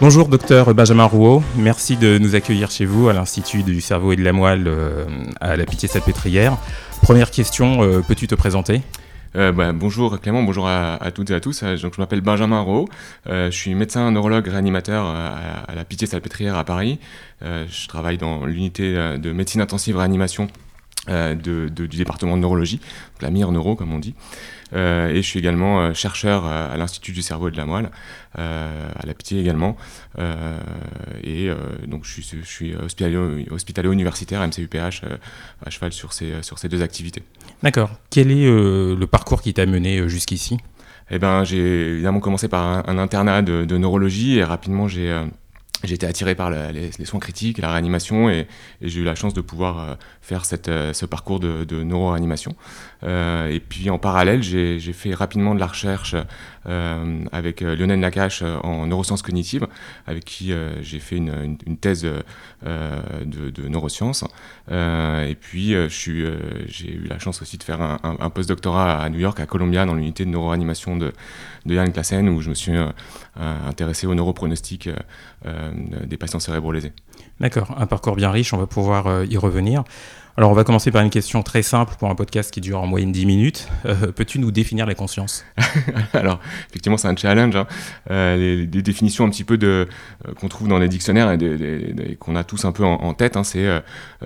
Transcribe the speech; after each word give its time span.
Bonjour 0.00 0.28
docteur 0.28 0.74
Benjamin 0.74 1.04
Rouault, 1.04 1.42
merci 1.56 1.98
de 1.98 2.16
nous 2.16 2.34
accueillir 2.34 2.70
chez 2.70 2.86
vous 2.86 3.10
à 3.10 3.12
l'Institut 3.12 3.62
du 3.62 3.82
cerveau 3.82 4.12
et 4.12 4.16
de 4.16 4.24
la 4.24 4.32
moelle 4.32 4.66
euh, 4.66 5.04
à 5.42 5.58
la 5.58 5.66
Pitié-Salpêtrière. 5.66 6.56
Première 7.02 7.30
question, 7.30 7.82
euh, 7.82 8.00
peux-tu 8.00 8.26
te 8.26 8.34
présenter? 8.34 8.80
Euh, 9.36 9.52
bah, 9.52 9.72
bonjour 9.72 10.18
Clément, 10.18 10.42
bonjour 10.42 10.66
à, 10.66 10.98
toutes 11.14 11.30
et 11.30 11.34
à 11.34 11.40
tous. 11.40 11.62
Donc, 11.62 11.96
je 11.96 12.00
m'appelle 12.00 12.22
Benjamin 12.22 12.60
Rouault, 12.60 12.88
je 13.26 13.50
suis 13.50 13.74
médecin 13.74 14.10
neurologue 14.10 14.48
réanimateur 14.48 15.04
à, 15.04 15.74
la 15.74 15.84
Pitié-Salpêtrière 15.84 16.56
à 16.56 16.64
Paris. 16.64 16.98
je 17.42 17.86
travaille 17.86 18.16
dans 18.16 18.46
l'unité 18.46 18.94
de 18.94 19.32
médecine 19.32 19.60
intensive 19.60 19.98
réanimation 19.98 20.48
du 21.08 21.88
département 21.88 22.36
de 22.36 22.42
neurologie, 22.42 22.80
la 23.20 23.30
MIR 23.30 23.52
Neuro 23.52 23.76
comme 23.76 23.92
on 23.92 23.98
dit. 23.98 24.14
Euh, 24.72 25.08
et 25.08 25.16
je 25.16 25.26
suis 25.26 25.38
également 25.38 25.80
euh, 25.80 25.94
chercheur 25.94 26.46
à 26.46 26.76
l'Institut 26.76 27.12
du 27.12 27.22
cerveau 27.22 27.48
et 27.48 27.50
de 27.50 27.56
la 27.56 27.66
moelle, 27.66 27.90
euh, 28.38 28.90
à 28.94 29.06
la 29.06 29.14
Pitié 29.14 29.40
également. 29.40 29.76
et 31.22 31.50
donc 31.86 32.04
je 32.04 32.10
suis, 32.10 32.38
je 32.42 32.46
suis 32.46 32.74
hospitalier, 32.74 33.92
universitaire, 33.92 34.46
MCUPH, 34.46 35.02
à 35.64 35.70
cheval 35.70 35.92
sur 35.92 36.12
ces, 36.12 36.42
sur 36.42 36.58
ces 36.58 36.68
deux 36.68 36.82
activités. 36.82 37.22
D'accord. 37.62 37.90
Quel 38.10 38.30
est 38.30 38.46
le 38.46 39.06
parcours 39.06 39.42
qui 39.42 39.52
t'a 39.54 39.66
mené 39.66 40.08
jusqu'ici? 40.08 40.58
Eh 41.12 41.18
ben, 41.18 41.42
j'ai 41.42 41.88
évidemment 41.90 42.20
commencé 42.20 42.46
par 42.46 42.88
un, 42.88 42.98
internat 42.98 43.42
de, 43.42 43.64
de, 43.64 43.76
neurologie 43.76 44.38
et 44.38 44.44
rapidement 44.44 44.86
j'ai 44.86 45.12
j'ai 45.84 45.94
été 45.94 46.06
attiré 46.06 46.34
par 46.34 46.50
les, 46.50 46.90
soins 47.04 47.20
critiques, 47.20 47.58
la 47.58 47.72
réanimation, 47.72 48.28
et, 48.28 48.46
j'ai 48.82 49.00
eu 49.00 49.04
la 49.04 49.14
chance 49.14 49.34
de 49.34 49.40
pouvoir 49.40 49.78
euh, 49.78 49.94
faire 50.20 50.42
euh, 50.68 50.92
ce 50.92 51.06
parcours 51.06 51.40
de, 51.40 51.64
de 51.64 51.82
neuroréanimation. 51.82 52.54
Euh, 53.02 53.48
et 53.48 53.60
puis 53.60 53.90
en 53.90 53.98
parallèle, 53.98 54.42
j'ai 54.42 54.92
fait 54.92 55.14
rapidement 55.14 55.54
de 55.54 55.60
la 55.60 55.66
recherche 55.66 56.16
euh, 56.66 57.24
avec 57.32 57.60
Lionel 57.60 57.98
Nakache 58.00 58.42
en 58.42 58.86
neurosciences 58.86 59.22
cognitives, 59.22 59.66
avec 60.06 60.24
qui 60.24 60.52
j'ai 60.82 60.98
fait 60.98 61.16
une, 61.16 61.56
thèse 61.80 62.06
de, 62.62 63.68
neurosciences. 63.68 64.24
et 64.70 65.36
puis 65.40 65.74
j'ai 65.88 66.92
eu 66.92 67.06
la 67.08 67.18
chance 67.18 67.42
aussi 67.42 67.56
de 67.58 67.62
faire 67.62 67.80
un, 67.80 67.98
un, 68.02 68.16
un 68.20 68.30
postdoctorat 68.30 69.02
à 69.02 69.08
New 69.08 69.20
York, 69.20 69.40
à 69.40 69.46
Columbia, 69.46 69.86
dans 69.86 69.94
l'unité 69.94 70.24
de 70.24 70.30
neuroréanimation 70.30 70.96
de, 70.96 71.12
de 71.66 71.74
Yann 71.74 71.92
Klassen, 71.92 72.28
où 72.28 72.40
je 72.40 72.50
me 72.50 72.54
suis 72.54 72.72
intéressé 73.36 74.06
au 74.06 74.14
neuropronostic 74.14 74.88
des 75.44 76.16
patients 76.16 76.40
cérébraux 76.40 76.72
lésés. 76.72 76.92
D'accord, 77.40 77.74
un 77.78 77.86
parcours 77.86 78.16
bien 78.16 78.30
riche, 78.30 78.52
on 78.52 78.58
va 78.58 78.66
pouvoir 78.66 79.06
euh, 79.06 79.24
y 79.24 79.38
revenir. 79.38 79.82
Alors 80.36 80.50
on 80.50 80.54
va 80.54 80.62
commencer 80.62 80.92
par 80.92 81.02
une 81.02 81.10
question 81.10 81.42
très 81.42 81.62
simple 81.62 81.94
pour 81.98 82.08
un 82.08 82.14
podcast 82.14 82.52
qui 82.52 82.60
dure 82.60 82.80
en 82.80 82.86
moyenne 82.86 83.10
10 83.10 83.26
minutes. 83.26 83.68
Euh, 83.84 84.12
peux-tu 84.12 84.38
nous 84.38 84.52
définir 84.52 84.86
la 84.86 84.94
conscience? 84.94 85.44
Alors 86.14 86.38
effectivement 86.68 86.96
c'est 86.96 87.08
un 87.08 87.16
challenge. 87.16 87.56
Hein. 87.56 87.66
Euh, 88.10 88.36
les, 88.66 88.82
définitions 88.82 89.24
un 89.24 89.30
petit 89.30 89.44
peu 89.44 89.58
de, 89.58 89.88
qu'on 90.40 90.48
trouve 90.48 90.68
dans 90.68 90.78
les 90.78 90.88
dictionnaires 90.88 91.32
et, 91.32 92.16
qu'on 92.18 92.36
a 92.36 92.44
tous 92.44 92.64
un 92.64 92.72
peu 92.72 92.84
en, 92.84 93.12
tête, 93.14 93.36
hein, 93.36 93.44
c'est 93.44 93.68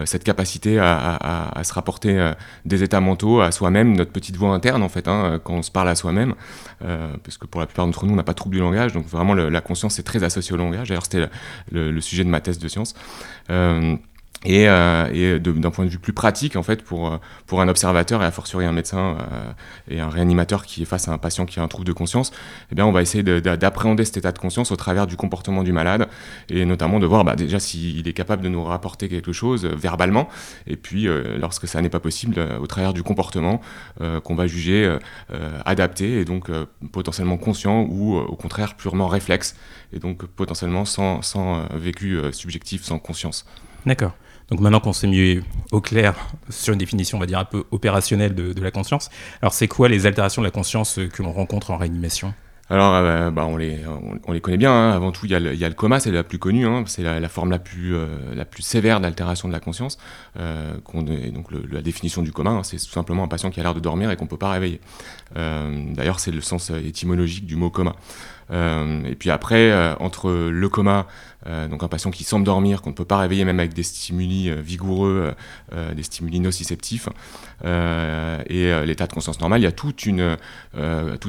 cette 0.04 0.22
capacité 0.24 0.78
à, 0.78 1.60
se 1.64 1.72
rapporter 1.72 2.32
des 2.64 2.82
états 2.82 3.00
mentaux 3.00 3.40
à 3.40 3.50
soi-même, 3.50 3.96
notre 3.96 4.12
petite 4.12 4.36
voix 4.36 4.50
interne 4.50 4.82
en 4.82 4.88
fait, 4.88 5.08
hein, 5.08 5.40
quand 5.42 5.54
on 5.54 5.62
se 5.62 5.70
parle 5.70 5.88
à 5.88 5.94
soi-même. 5.94 6.34
parce 6.78 7.38
que 7.38 7.46
pour 7.46 7.60
la 7.60 7.66
plupart 7.66 7.86
d'entre 7.86 8.06
nous 8.06 8.12
on 8.12 8.16
n'a 8.16 8.22
pas 8.22 8.32
de 8.32 8.36
trouble 8.36 8.54
du 8.54 8.60
langage, 8.60 8.92
donc 8.92 9.06
vraiment 9.06 9.34
la 9.34 9.60
conscience 9.60 9.94
c'est 9.94 10.02
très 10.02 10.22
associé 10.22 10.54
au 10.54 10.58
langage. 10.58 10.88
D'ailleurs 10.88 11.04
c'était 11.04 11.26
le, 11.72 11.90
le, 11.90 12.00
sujet 12.00 12.24
de 12.24 12.28
ma 12.28 12.40
thèse 12.40 12.58
de 12.58 12.68
science. 12.68 12.94
Et, 14.44 14.68
euh, 14.68 15.38
d'un 15.38 15.70
point 15.70 15.84
de 15.86 15.90
vue 15.90 15.98
plus 15.98 16.12
pratique, 16.12 16.56
en 16.56 16.62
fait, 16.62 16.82
pour, 16.82 17.08
euh, 17.08 17.16
pour 17.46 17.60
un 17.60 17.68
observateur 17.68 18.22
et 18.22 18.26
a 18.26 18.30
fortiori 18.30 18.66
un 18.66 18.72
médecin 18.72 19.16
euh, 19.18 19.52
et 19.90 20.00
un 20.00 20.10
réanimateur 20.10 20.66
qui 20.66 20.82
est 20.82 20.84
face 20.84 21.08
à 21.08 21.12
un 21.12 21.18
patient 21.18 21.46
qui 21.46 21.60
a 21.60 21.62
un 21.62 21.68
trouble 21.68 21.86
de 21.86 21.92
conscience, 21.92 22.30
eh 22.70 22.74
bien, 22.74 22.84
on 22.84 22.92
va 22.92 23.00
essayer 23.00 23.22
d'appréhender 23.22 24.04
cet 24.04 24.18
état 24.18 24.32
de 24.32 24.38
conscience 24.38 24.70
au 24.70 24.76
travers 24.76 25.06
du 25.06 25.16
comportement 25.16 25.62
du 25.62 25.72
malade 25.72 26.08
et 26.50 26.64
notamment 26.64 26.98
de 26.98 27.06
voir 27.06 27.24
bah, 27.24 27.36
déjà 27.36 27.58
s'il 27.58 28.06
est 28.06 28.12
capable 28.12 28.42
de 28.42 28.48
nous 28.48 28.62
rapporter 28.62 29.08
quelque 29.08 29.32
chose 29.32 29.64
verbalement 29.64 30.28
et 30.66 30.76
puis 30.76 31.08
lorsque 31.38 31.66
ça 31.66 31.80
n'est 31.80 31.88
pas 31.88 32.00
possible, 32.00 32.38
au 32.60 32.66
travers 32.66 32.92
du 32.92 33.02
comportement 33.02 33.60
qu'on 34.22 34.34
va 34.34 34.46
juger 34.46 34.98
adapté 35.64 36.20
et 36.20 36.24
donc 36.24 36.50
potentiellement 36.92 37.36
conscient 37.36 37.86
ou 37.88 38.16
au 38.16 38.36
contraire 38.36 38.74
purement 38.76 39.08
réflexe 39.08 39.56
et 39.92 39.98
donc 39.98 40.24
potentiellement 40.26 40.84
sans, 40.84 41.22
sans 41.22 41.66
vécu 41.74 42.18
subjectif, 42.32 42.82
sans 42.82 42.98
conscience. 42.98 43.46
D'accord. 43.86 44.12
Donc 44.50 44.60
maintenant 44.60 44.80
qu'on 44.80 44.92
s'est 44.92 45.06
mis 45.06 45.40
au 45.72 45.80
clair 45.80 46.14
sur 46.50 46.72
une 46.72 46.78
définition, 46.78 47.18
on 47.18 47.20
va 47.20 47.26
dire 47.26 47.38
un 47.38 47.44
peu 47.44 47.64
opérationnelle 47.70 48.34
de, 48.34 48.60
la 48.60 48.70
conscience, 48.70 49.10
alors 49.40 49.52
c'est 49.52 49.68
quoi 49.68 49.88
les 49.88 50.06
altérations 50.06 50.42
de 50.42 50.46
la 50.46 50.50
conscience 50.50 51.00
que 51.12 51.22
l'on 51.22 51.32
rencontre 51.32 51.70
en 51.70 51.76
réanimation? 51.76 52.34
Alors, 52.70 52.94
euh, 52.94 53.30
bah, 53.30 53.44
on, 53.46 53.58
les, 53.58 53.80
on, 54.26 54.32
les 54.32 54.40
connaît 54.40 54.56
bien. 54.56 54.72
Hein. 54.72 54.92
Avant 54.92 55.12
tout, 55.12 55.26
il 55.26 55.32
y, 55.32 55.34
a 55.34 55.38
le, 55.38 55.74
coma, 55.74 56.00
c'est 56.00 56.10
la 56.10 56.24
plus 56.24 56.38
connue. 56.38 56.66
Hein. 56.66 56.84
C'est 56.86 57.02
la, 57.02 57.28
forme 57.28 57.50
la 57.50 57.58
plus, 57.58 57.94
euh, 57.94 58.06
la 58.34 58.46
plus 58.46 58.62
sévère 58.62 59.00
d'altération 59.00 59.48
de 59.48 59.52
la 59.52 59.60
conscience. 59.60 59.98
Euh, 60.38 60.74
donc, 60.94 61.50
la 61.70 61.82
définition 61.82 62.22
du 62.22 62.32
coma, 62.32 62.50
hein, 62.50 62.62
c'est 62.62 62.78
tout 62.78 62.90
simplement 62.90 63.22
un 63.22 63.28
patient 63.28 63.50
qui 63.50 63.60
a 63.60 63.62
l'air 63.62 63.74
de 63.74 63.80
dormir 63.80 64.10
et 64.10 64.16
qu'on 64.16 64.24
ne 64.24 64.30
peut 64.30 64.38
pas 64.38 64.50
réveiller. 64.50 64.80
D'ailleurs, 65.34 66.20
c'est 66.20 66.30
le 66.30 66.40
sens 66.40 66.70
étymologique 66.70 67.44
du 67.44 67.56
mot 67.56 67.68
coma. 67.68 67.96
Euh, 68.50 69.04
et 69.04 69.14
puis 69.14 69.30
après, 69.30 69.70
euh, 69.70 69.94
entre 70.00 70.30
le 70.30 70.68
coma, 70.68 71.06
euh, 71.46 71.68
donc 71.68 71.82
un 71.82 71.88
patient 71.88 72.10
qui 72.10 72.24
semble 72.24 72.44
dormir, 72.44 72.82
qu'on 72.82 72.90
ne 72.90 72.94
peut 72.94 73.04
pas 73.04 73.18
réveiller 73.18 73.44
même 73.44 73.58
avec 73.58 73.74
des 73.74 73.82
stimuli 73.82 74.50
vigoureux, 74.62 75.34
des 75.94 76.02
stimuli 76.02 76.40
nociceptifs, 76.40 77.08
et 77.64 78.72
l'état 78.86 79.06
de 79.06 79.12
conscience 79.12 79.40
normal, 79.40 79.60
il 79.60 79.64
y 79.64 79.66
a 79.66 79.72
tout 79.72 79.92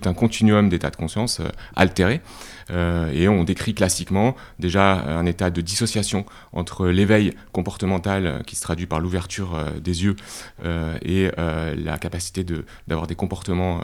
un 0.06 0.14
continuum 0.14 0.70
d'états 0.70 0.90
de 0.90 0.96
conscience 0.96 1.42
altérés. 1.76 2.22
et 2.70 3.28
on 3.28 3.44
décrit 3.44 3.74
classiquement 3.74 4.36
déjà 4.60 4.94
un 4.94 5.26
état 5.26 5.50
de 5.50 5.60
dissociation 5.62 6.26
entre 6.54 6.88
l'éveil 6.88 7.34
comportemental 7.52 8.44
qui 8.46 8.56
se 8.56 8.62
traduit 8.62 8.88
par 8.88 9.00
l'ouverture 9.02 9.60
des 9.82 10.04
yeux 10.06 10.16
et 10.64 11.30
la 11.38 11.98
capacité 11.98 12.46
d'avoir 12.88 13.08
des 13.08 13.16
comportements 13.16 13.82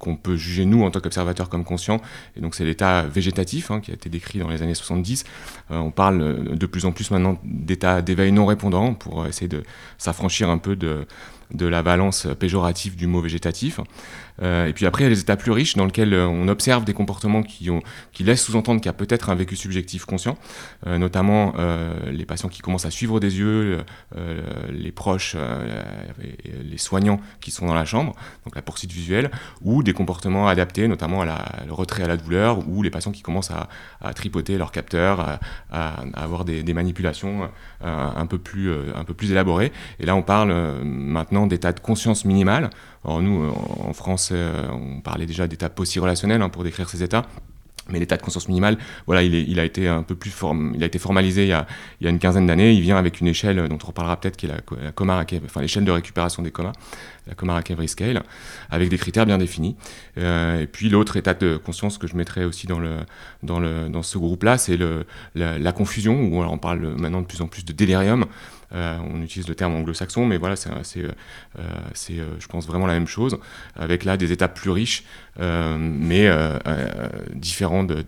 qu'on 0.00 0.16
peut 0.16 0.34
juger 0.34 0.64
nous 0.64 0.82
en 0.82 0.90
tant 0.90 0.98
qu'observateurs 0.98 1.48
comme 1.48 1.64
conscients. 1.64 2.00
Et 2.36 2.40
donc 2.40 2.56
c'est 2.56 2.64
l'état 2.64 3.02
végétatif 3.02 3.70
hein, 3.70 3.80
qui 3.80 3.92
a 3.92 3.94
été 3.94 4.08
décrit 4.08 4.40
dans 4.40 4.48
les 4.48 4.62
années 4.62 4.74
70. 4.74 5.24
Euh, 5.70 5.76
on 5.76 5.92
parle 5.92 6.20
euh, 6.20 6.56
de 6.56 6.66
plus 6.66 6.86
en 6.86 6.92
plus 6.92 7.12
maintenant 7.12 7.38
d'état 7.44 8.02
d'éveil 8.02 8.32
non 8.32 8.46
répondant 8.46 8.94
pour 8.94 9.26
essayer 9.26 9.48
de 9.48 9.62
s'affranchir 9.98 10.50
un 10.50 10.58
peu 10.58 10.74
de, 10.74 11.06
de 11.52 11.66
la 11.66 11.82
valence 11.82 12.26
péjorative 12.38 12.96
du 12.96 13.06
mot 13.06 13.20
végétatif. 13.20 13.80
Euh, 14.42 14.66
et 14.66 14.72
puis 14.72 14.86
après, 14.86 15.04
il 15.04 15.06
y 15.06 15.08
a 15.08 15.10
les 15.10 15.20
états 15.20 15.36
plus 15.36 15.52
riches 15.52 15.76
dans 15.76 15.84
lesquels 15.84 16.14
euh, 16.14 16.26
on 16.26 16.48
observe 16.48 16.84
des 16.84 16.94
comportements 16.94 17.42
qui, 17.42 17.68
qui 18.12 18.24
laissent 18.24 18.44
sous-entendre 18.44 18.80
qu'il 18.80 18.88
y 18.88 18.90
a 18.90 18.94
peut-être 18.94 19.30
un 19.30 19.34
vécu 19.34 19.56
subjectif 19.56 20.04
conscient, 20.04 20.38
euh, 20.86 20.98
notamment 20.98 21.54
les 22.10 22.24
patients 22.24 22.48
qui 22.48 22.60
commencent 22.60 22.84
à 22.84 22.90
suivre 22.90 23.20
des 23.20 23.38
yeux, 23.38 23.84
les 24.70 24.92
proches, 24.92 25.36
les 26.18 26.78
soignants 26.78 27.20
qui 27.40 27.50
sont 27.50 27.66
dans 27.66 27.74
la 27.74 27.84
chambre, 27.84 28.14
donc 28.44 28.54
la 28.54 28.62
poursuite 28.62 28.92
visuelle, 28.92 29.30
ou 29.62 29.82
des 29.82 29.92
comportements 29.92 30.48
adaptés, 30.48 30.88
notamment 30.88 31.22
à 31.22 31.24
la, 31.24 31.44
le 31.66 31.72
retrait 31.72 32.04
à 32.04 32.08
la 32.08 32.16
douleur, 32.16 32.66
ou 32.68 32.82
les 32.82 32.90
patients 32.90 33.12
qui 33.12 33.22
commencent 33.22 33.50
à, 33.50 33.68
tripoter 34.14 34.58
leur 34.58 34.72
capteur, 34.72 35.38
à, 35.70 36.02
avoir 36.14 36.44
des, 36.44 36.62
des 36.62 36.74
manipulations 36.74 37.50
un, 37.82 38.26
peu 38.26 38.38
plus, 38.38 38.72
un 38.94 39.04
peu 39.04 39.14
plus 39.14 39.32
élaborées. 39.32 39.72
Et 39.98 40.06
là, 40.06 40.14
on 40.14 40.22
parle 40.22 40.52
maintenant 40.82 41.39
d'état 41.46 41.72
de 41.72 41.80
conscience 41.80 42.24
minimale, 42.24 42.70
alors 43.04 43.22
nous, 43.22 43.44
euh, 43.44 43.50
en 43.86 43.92
France, 43.92 44.30
euh, 44.32 44.68
on 44.70 45.00
parlait 45.00 45.26
déjà 45.26 45.46
d'état 45.46 45.68
post-relationnel 45.68 46.42
hein, 46.42 46.48
pour 46.48 46.64
décrire 46.64 46.88
ces 46.88 47.02
états. 47.02 47.26
Mais 47.88 47.98
l'état 47.98 48.16
de 48.16 48.22
conscience 48.22 48.46
minimale, 48.46 48.78
voilà, 49.06 49.22
il, 49.22 49.58
a 49.58 49.64
été 49.64 49.88
un 49.88 50.04
peu 50.04 50.14
plus 50.14 50.30
form, 50.30 50.74
il 50.76 50.82
a 50.84 50.86
été 50.86 51.00
formalisé 51.00 51.44
il 51.44 51.48
y 51.48 51.52
a, 51.52 51.66
une 52.10 52.20
quinzaine 52.20 52.46
d'années. 52.46 52.72
Il 52.72 52.82
vient 52.82 52.96
avec 52.96 53.20
une 53.20 53.26
échelle 53.26 53.68
dont 53.68 53.78
on 53.82 53.86
reparlera 53.86 54.16
peut-être, 54.20 54.36
qui 54.36 54.46
est 54.46 54.48
la, 54.48 54.56
la 54.58 55.26
enfin 55.44 55.60
l'échelle 55.60 55.84
de 55.84 55.90
récupération 55.90 56.42
des 56.42 56.52
comas, 56.52 56.72
la 57.26 57.34
Comaracavry 57.34 57.88
Scale, 57.88 58.22
avec 58.70 58.90
des 58.90 58.98
critères 58.98 59.26
bien 59.26 59.38
définis. 59.38 59.76
Euh, 60.18 60.60
et 60.60 60.66
puis 60.68 60.88
l'autre 60.88 61.16
état 61.16 61.34
de 61.34 61.56
conscience 61.56 61.98
que 61.98 62.06
je 62.06 62.14
mettrais 62.14 62.44
aussi 62.44 62.68
dans 62.68 64.02
ce 64.02 64.18
groupe-là, 64.18 64.56
c'est 64.56 64.78
la, 65.34 65.58
la, 65.58 65.72
confusion, 65.72 66.22
où 66.22 66.42
on 66.42 66.58
parle 66.58 66.94
maintenant 66.96 67.22
de 67.22 67.26
plus 67.26 67.40
en 67.40 67.48
plus 67.48 67.64
de 67.64 67.72
délirium. 67.72 68.26
Euh, 68.72 68.98
on 69.12 69.20
utilise 69.22 69.48
le 69.48 69.54
terme 69.54 69.74
anglo-saxon, 69.74 70.26
mais 70.26 70.36
voilà, 70.36 70.56
c'est, 70.56 70.70
euh, 70.70 71.10
euh, 71.58 72.34
je 72.38 72.46
pense, 72.46 72.66
vraiment 72.66 72.86
la 72.86 72.94
même 72.94 73.06
chose, 73.06 73.38
avec 73.76 74.04
là 74.04 74.16
des 74.16 74.32
étapes 74.32 74.54
plus 74.54 74.70
riches, 74.70 75.04
mais 75.38 76.30
différents 77.34 77.84
de, 77.84 78.04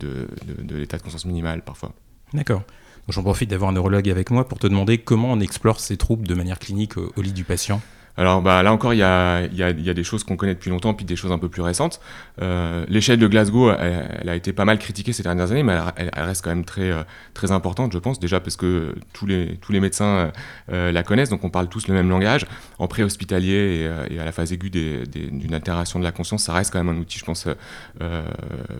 l'état 0.70 0.98
de 0.98 1.02
conscience 1.02 1.24
minimale 1.24 1.62
parfois. 1.62 1.92
D'accord. 2.32 2.62
J'en 3.08 3.22
profite 3.22 3.50
d'avoir 3.50 3.70
un 3.70 3.74
neurologue 3.74 4.08
avec 4.08 4.30
moi 4.30 4.46
pour 4.46 4.60
te 4.60 4.66
demander 4.66 4.98
comment 4.98 5.32
on 5.32 5.40
explore 5.40 5.80
ces 5.80 5.96
troubles 5.96 6.26
de 6.26 6.34
manière 6.34 6.58
clinique 6.58 6.96
au 6.96 7.20
lit 7.20 7.32
du 7.32 7.42
patient. 7.42 7.80
Alors 8.16 8.42
bah, 8.42 8.62
là 8.62 8.72
encore, 8.72 8.92
il 8.92 8.98
y 8.98 9.02
a, 9.02 9.72
des 9.72 10.04
choses 10.04 10.24
qu'on 10.24 10.36
connaît 10.36 10.54
depuis 10.54 10.70
longtemps, 10.70 10.94
puis 10.94 11.04
des 11.04 11.16
choses 11.16 11.32
un 11.32 11.38
peu 11.38 11.48
plus 11.48 11.62
récentes. 11.62 12.00
Euh, 12.40 12.84
L'échelle 12.88 13.18
de 13.18 13.26
Glasgow, 13.26 13.70
elle, 13.70 14.28
a 14.28 14.34
été 14.34 14.52
pas 14.52 14.64
mal 14.64 14.78
critiquée 14.78 15.12
ces 15.12 15.22
dernières 15.22 15.50
années, 15.50 15.62
mais 15.62 15.78
elle, 15.96 16.10
reste 16.16 16.44
quand 16.44 16.50
même 16.50 16.64
très, 16.64 16.90
euh, 16.90 17.02
très 17.34 17.52
importante, 17.52 17.92
je 17.92 17.98
pense, 17.98 18.20
déjà 18.20 18.40
parce 18.40 18.56
que 18.56 18.94
tous 19.12 19.26
les, 19.26 19.80
médecins 19.80 20.30
euh, 20.70 20.92
la 20.92 21.02
connaissent, 21.02 21.30
donc 21.30 21.44
on 21.44 21.50
parle 21.50 21.68
tous 21.68 21.88
le 21.88 21.94
même 21.94 22.08
langage. 22.08 22.46
En 22.78 22.86
pré-hospitalier 22.86 23.88
et, 24.10 24.14
et, 24.14 24.20
à 24.20 24.24
la 24.24 24.32
phase 24.32 24.52
aiguë 24.52 24.70
d'une 24.70 25.54
altération 25.54 25.98
de 25.98 26.04
la 26.04 26.12
conscience, 26.12 26.44
ça 26.44 26.52
reste 26.52 26.72
quand 26.72 26.82
même 26.82 26.94
un 26.94 27.00
outil, 27.00 27.18
je 27.18 27.24
pense, 27.24 27.48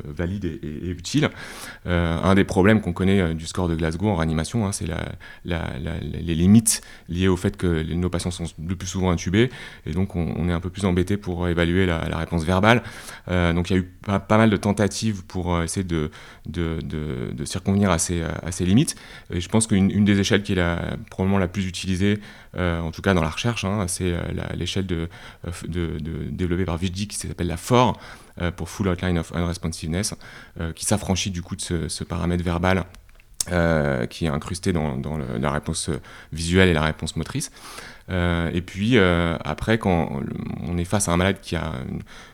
valide 0.05 0.44
et, 0.44 0.88
utile. 0.90 1.31
un 1.87 2.34
des 2.34 2.44
problèmes 2.44 2.81
qu'on 2.81 2.93
connaît 2.93 3.34
du 3.34 3.46
score 3.46 3.69
de 3.69 3.75
Glasgow 3.75 4.08
en 4.08 4.17
réanimation, 4.17 4.67
hein, 4.67 4.73
c'est 4.73 4.87
les 5.44 6.34
limites 6.34 6.82
liées 7.08 7.29
au 7.29 7.37
fait 7.37 7.56
que 7.56 7.82
nos 7.94 8.11
patients 8.11 8.31
sont 8.31 8.44
le 8.58 8.76
plus 8.76 8.88
souvent 8.88 9.11
et 9.86 9.92
donc 9.92 10.16
on, 10.16 10.48
est 10.48 10.52
un 10.52 10.60
peu 10.60 10.70
plus 10.70 10.84
embêté 10.84 11.16
pour 11.16 11.48
évaluer 11.48 11.86
la, 11.86 12.16
réponse 12.16 12.44
verbale. 12.44 12.82
Euh, 13.28 13.52
donc 13.52 13.70
il 13.70 13.72
y 13.74 13.76
a 13.76 13.80
eu 13.80 13.84
pas, 13.84 14.38
mal 14.38 14.50
de 14.50 14.56
tentatives 14.56 15.24
pour 15.24 15.54
euh, 15.54 15.64
essayer 15.64 15.84
de, 15.84 16.10
circonvenir 17.44 17.90
à 17.90 17.98
ces, 17.98 18.24
limites. 18.60 18.96
Je 19.30 19.48
pense 19.48 19.66
qu'une 19.66 20.04
des 20.04 20.19
échelles 20.19 20.42
qui 20.42 20.52
est 20.52 20.76
probablement 21.10 21.38
la 21.38 21.48
plus 21.48 21.66
utilisée, 21.66 22.20
euh, 22.56 22.80
en 22.80 22.90
tout 22.90 23.02
cas 23.02 23.14
dans 23.14 23.22
la 23.22 23.30
recherche, 23.30 23.64
hein, 23.64 23.86
c'est 23.88 24.12
l'échelle 24.54 24.86
développée 25.69 26.64
par 26.64 26.76
Vijdi 26.76 27.08
qui 27.08 27.16
s'appelle 27.16 27.46
la 27.46 27.56
FOR, 27.56 27.98
pour 28.56 28.70
Full 28.70 28.88
Outline 28.88 29.19
of 29.19 29.34
Unresponsiveness, 29.34 30.14
qui 30.74 30.86
s'affranchit 30.86 31.30
du 31.30 31.42
coup 31.42 31.54
de 31.54 31.88
ce, 31.88 32.04
paramètre 32.04 32.42
verbal 32.42 32.84
euh, 33.50 34.06
qui 34.06 34.26
est 34.26 34.28
incrusté 34.28 34.72
dans, 34.72 35.19
la 35.19 35.50
réponse 35.50 35.90
visuelle 36.32 36.69
et 36.69 36.72
la 36.72 36.82
réponse 36.82 37.16
motrice. 37.16 37.50
Euh, 38.10 38.50
et 38.52 38.60
puis 38.60 38.96
euh, 38.96 39.37
après, 39.44 39.78
quand 39.78 40.20
on 40.66 40.78
est 40.78 40.84
face 40.84 41.08
à 41.08 41.12
un 41.12 41.16
malade 41.16 41.37
qui 41.40 41.56
a 41.56 41.72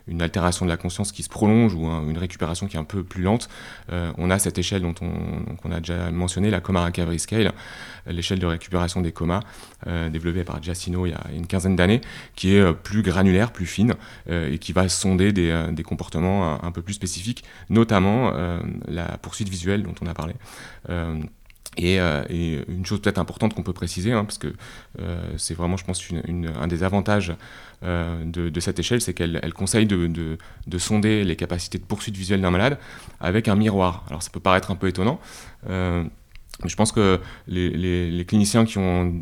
une, 0.06 0.22
altération 0.22 0.64
de 0.64 0.70
la 0.70 0.76
conscience 0.76 1.12
qui 1.12 1.22
se 1.22 1.28
prolonge 1.28 1.74
ou 1.74 1.86
un, 1.86 2.08
une 2.08 2.18
récupération 2.18 2.66
qui 2.66 2.76
est 2.76 2.80
un 2.80 2.84
peu 2.84 3.04
plus 3.04 3.22
lente, 3.22 3.48
euh, 3.92 4.10
on 4.18 4.30
a 4.30 4.38
cette 4.38 4.58
échelle 4.58 4.82
dont 4.82 4.94
on, 5.00 5.06
donc 5.48 5.64
on, 5.64 5.70
a 5.70 5.80
déjà 5.80 6.10
mentionné, 6.10 6.50
la 6.50 6.60
Coma 6.60 6.84
Recovery 6.84 7.18
Scale, 7.18 7.52
l'échelle 8.06 8.38
de 8.38 8.46
récupération 8.46 9.00
des 9.00 9.12
comas, 9.12 9.40
développée 10.10 10.44
par 10.44 10.62
Giacino 10.62 11.06
il 11.06 11.10
y 11.10 11.14
a 11.14 11.20
une 11.34 11.46
quinzaine 11.46 11.76
d'années, 11.76 12.00
qui 12.34 12.54
est 12.54 12.72
plus 12.72 13.02
granulaire, 13.02 13.52
plus 13.52 13.66
fine, 13.66 13.94
et 14.30 14.58
qui 14.58 14.72
va 14.72 14.88
sonder 14.88 15.32
des, 15.32 15.82
comportements 15.84 16.62
un, 16.64 16.72
peu 16.72 16.82
plus 16.82 16.94
spécifiques, 16.94 17.44
notamment 17.68 18.32
la 18.86 19.18
poursuite 19.18 19.48
visuelle 19.48 19.82
dont 19.82 19.94
on 20.02 20.06
a 20.06 20.14
parlé. 20.14 20.34
Et, 21.76 22.00
euh, 22.00 22.24
et, 22.28 22.64
une 22.68 22.84
chose 22.86 23.00
peut-être 23.00 23.18
importante 23.18 23.54
qu'on 23.54 23.62
peut 23.62 23.72
préciser, 23.72 24.12
hein, 24.12 24.24
parce 24.24 24.38
que 24.38 24.52
euh, 25.00 25.30
c'est 25.36 25.54
vraiment, 25.54 25.76
je 25.76 25.84
pense, 25.84 26.02
un 26.60 26.66
des 26.66 26.82
avantages 26.82 27.34
euh, 27.84 28.24
de, 28.24 28.60
cette 28.60 28.78
échelle, 28.78 29.00
c'est 29.00 29.14
qu'elle 29.14 29.38
elle 29.42 29.52
conseille 29.52 29.86
de, 29.86 30.38
sonder 30.78 31.24
les 31.24 31.36
capacités 31.36 31.78
de 31.78 31.84
poursuite 31.84 32.16
visuelle 32.16 32.40
d'un 32.40 32.50
malade 32.50 32.78
avec 33.20 33.48
un 33.48 33.54
miroir. 33.54 34.04
Alors 34.08 34.22
ça 34.22 34.30
peut 34.30 34.40
paraître 34.40 34.70
un 34.70 34.76
peu 34.76 34.88
étonnant. 34.88 35.20
Je 36.64 36.74
pense 36.74 36.90
que 36.90 37.20
les, 37.46 38.24
cliniciens 38.26 38.64
qui, 38.64 38.78
ont, 38.78 39.14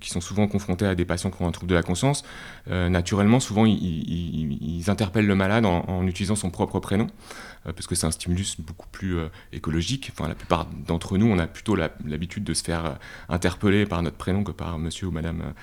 qui, 0.00 0.10
sont 0.10 0.20
souvent 0.20 0.46
confrontés 0.46 0.86
à 0.86 0.94
des 0.94 1.04
patients 1.04 1.30
qui 1.30 1.42
ont 1.42 1.48
un 1.48 1.50
trouble 1.50 1.70
de 1.70 1.74
la 1.74 1.82
conscience, 1.82 2.22
euh, 2.70 2.88
naturellement, 2.88 3.40
souvent, 3.40 3.66
ils, 3.66 4.84
interpellent 4.86 5.26
le 5.26 5.34
malade 5.34 5.66
en, 5.66 6.06
utilisant 6.06 6.36
son 6.36 6.50
propre 6.50 6.78
prénom, 6.78 7.08
euh, 7.66 7.72
parce 7.72 7.86
que 7.86 7.94
c'est 7.94 8.06
un 8.06 8.12
stimulus 8.12 8.60
beaucoup 8.60 8.86
plus 8.88 9.18
euh, 9.18 9.28
écologique. 9.52 10.12
Enfin, 10.12 10.28
la 10.28 10.36
plupart 10.36 10.66
d'entre 10.86 11.18
nous, 11.18 11.26
on 11.26 11.38
a 11.38 11.48
plutôt 11.48 11.74
l'habitude 11.74 12.44
de 12.44 12.54
se 12.54 12.62
faire 12.62 12.86
euh, 12.86 12.94
interpeller 13.28 13.84
par 13.84 14.02
notre 14.02 14.16
prénom 14.16 14.44
que 14.44 14.52
par 14.52 14.78
monsieur 14.78 15.08
ou 15.08 15.10
madame 15.10 15.54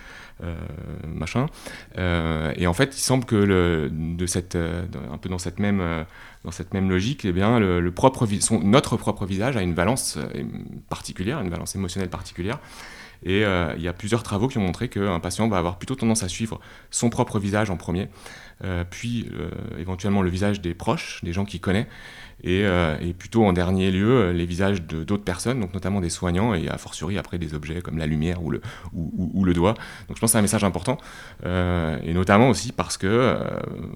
machin. 1.08 1.48
et 1.98 2.68
en 2.68 2.74
fait, 2.74 2.96
il 2.96 3.02
semble 3.02 3.26
que 3.26 3.90
de 3.90 4.26
cette, 4.26 4.56
un 4.56 5.18
peu 5.18 5.30
dans 5.30 5.40
cette 5.40 5.60
même 5.60 6.06
dans 6.46 6.52
cette 6.52 6.74
même 6.74 6.90
logique, 6.90 7.26
eh 7.26 7.32
bien, 7.32 7.60
le, 7.60 7.92
propre 7.92 8.28
son, 8.40 8.60
notre 8.62 8.96
propre 8.98 9.26
visage 9.26 9.58
a 9.58 9.62
une 9.62 9.74
valence 9.74 10.18
euh, 10.18 10.44
particulière, 10.90 11.42
une 11.42 11.50
valence 11.50 11.76
émotionnelle 11.76 12.10
particulière. 12.10 12.60
Et 13.26 13.44
euh, 13.44 13.74
il 13.76 13.82
y 13.82 13.88
a 13.88 13.94
plusieurs 13.94 14.22
travaux 14.22 14.48
qui 14.48 14.60
ont 14.60 14.62
montré 14.62 14.88
qu'un 14.88 15.20
patient 15.20 15.48
va 15.48 15.58
avoir 15.58 15.78
plutôt 15.78 15.96
tendance 15.96 16.24
à 16.24 16.30
suivre 16.30 16.60
son 16.92 17.10
propre 17.10 17.40
visage 17.40 17.72
en 17.72 17.78
premier, 17.78 18.08
euh, 18.64 18.84
puis 18.90 19.28
euh, 19.34 19.50
éventuellement 19.80 20.22
le 20.22 20.30
visage 20.30 20.62
des 20.62 20.76
proches, 20.76 21.22
des 21.24 21.34
gens 21.34 21.44
qu'il 21.44 21.60
connaît, 21.60 21.88
et, 22.44 22.64
plutôt 23.18 23.44
en 23.44 23.54
dernier 23.54 23.90
lieu 23.90 24.32
les 24.32 24.46
visages 24.46 24.84
d'autres 24.84 25.24
personnes, 25.24 25.60
donc 25.60 25.74
notamment 25.74 26.00
des 26.00 26.12
soignants, 26.12 26.54
et 26.54 26.70
a 26.70 26.78
fortiori 26.78 27.18
après 27.18 27.40
des 27.40 27.56
objets 27.56 27.82
comme 27.82 27.98
la 27.98 28.06
lumière 28.06 28.44
ou 28.44 28.52
le, 28.52 29.54
doigt. 29.54 29.74
Donc 30.08 30.18
je 30.18 30.22
pense 30.22 30.30
que 30.30 30.32
c'est 30.34 30.38
un 30.38 30.44
message 30.44 30.64
important, 30.64 30.98
et 31.44 32.14
notamment 32.14 32.50
aussi 32.50 32.72
parce 32.72 32.98
que 32.98 33.40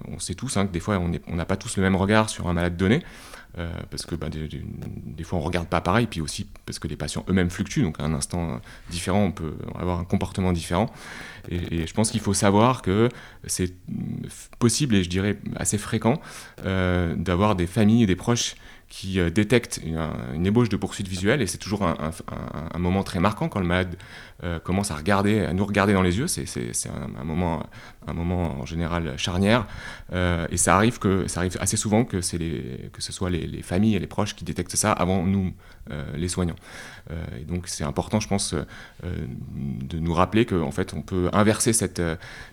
on 0.08 0.18
sait 0.18 0.34
tous 0.34 0.58
hein, 0.58 0.66
que 0.66 0.72
des 0.72 0.80
fois 0.80 1.00
on 1.28 1.36
n'a 1.36 1.46
pas 1.46 1.58
tous 1.58 1.78
le 1.78 1.84
même 1.84 1.96
regard 1.96 2.30
sur 2.30 2.48
un 2.48 2.54
malade 2.54 2.76
donné. 2.76 3.04
Euh, 3.58 3.68
parce 3.90 4.06
que 4.06 4.14
bah, 4.14 4.28
des, 4.30 5.24
fois 5.24 5.40
on 5.40 5.42
regarde 5.42 5.68
pas 5.68 5.82
pareil, 5.82 6.06
puis 6.06 6.22
aussi 6.22 6.48
parce 6.68 6.78
que 6.78 6.88
les 6.88 6.96
patients 6.96 7.26
eux-mêmes 7.30 7.50
fluctuent, 7.50 7.82
donc 7.82 8.00
à 8.00 8.04
un 8.04 8.14
instant 8.14 8.62
différent 8.92 9.24
on 9.24 9.32
peut 9.32 9.56
avoir 9.76 10.00
un 10.00 10.04
comportement 10.04 10.54
différent. 10.54 10.86
Et, 11.50 11.82
et 11.82 11.88
je 11.88 11.94
pense 11.94 12.12
qu'il 12.12 12.22
faut 12.22 12.36
savoir 12.36 12.84
que 12.84 13.10
c'est 13.48 13.74
possible 14.60 14.96
et 14.96 15.04
je 15.04 15.10
dirais 15.10 15.40
assez 15.56 15.78
fréquent 15.78 16.22
euh, 16.66 17.16
d'avoir 17.16 17.56
des 17.56 17.68
familles 17.68 18.04
et 18.04 18.08
des 18.08 18.16
proches 18.16 18.56
qui 18.90 19.20
euh, 19.20 19.30
détecte 19.30 19.80
une, 19.86 20.46
ébauche 20.46 20.70
de 20.70 20.76
poursuite 20.76 21.08
visuelle 21.08 21.42
et 21.42 21.48
c'est 21.48 21.60
toujours 21.60 21.84
un, 21.84 22.80
moment 22.80 23.04
très 23.04 23.20
marquant 23.20 23.48
quand 23.50 23.60
le 23.60 23.66
malade 23.66 23.98
euh, 24.44 24.58
commence 24.60 24.90
à 24.90 24.96
regarder, 24.96 25.42
à 25.46 25.54
nous 25.54 25.66
regarder 25.66 25.94
dans 25.94 26.02
les 26.02 26.18
yeux. 26.18 26.28
C'est 26.28 26.66
un, 26.90 27.24
moment, 27.24 27.64
un 28.08 28.14
moment 28.14 28.60
en 28.60 28.66
général 28.66 29.18
charnière 29.18 29.68
euh, 30.12 30.48
et 30.50 30.58
ça 30.58 30.76
arrive 30.76 30.98
que 30.98 31.28
ça 31.28 31.42
arrive 31.42 31.58
assez 31.60 31.78
souvent 31.78 32.04
que 32.04 32.22
c'est 32.22 32.40
que 32.92 33.02
ce 33.02 33.12
soit 33.12 33.30
les, 33.30 33.46
les, 33.46 33.62
familles 33.62 33.96
et 33.96 34.00
les 34.00 34.08
proches 34.08 34.36
qui 34.36 34.44
détectent 34.44 34.76
ça 34.76 34.92
avant 34.92 35.24
nous, 35.24 35.54
les 36.16 36.28
soignants. 36.28 36.56
Et 37.40 37.44
donc 37.46 37.68
c'est 37.68 37.84
important, 37.84 38.20
je 38.20 38.28
pense, 38.28 38.56
de 39.04 40.00
nous 40.00 40.14
rappeler 40.14 40.46
qu'en 40.46 40.72
fait 40.72 40.94
on 40.94 41.02
peut 41.02 41.30
inverser 41.34 41.74
cette 41.74 42.02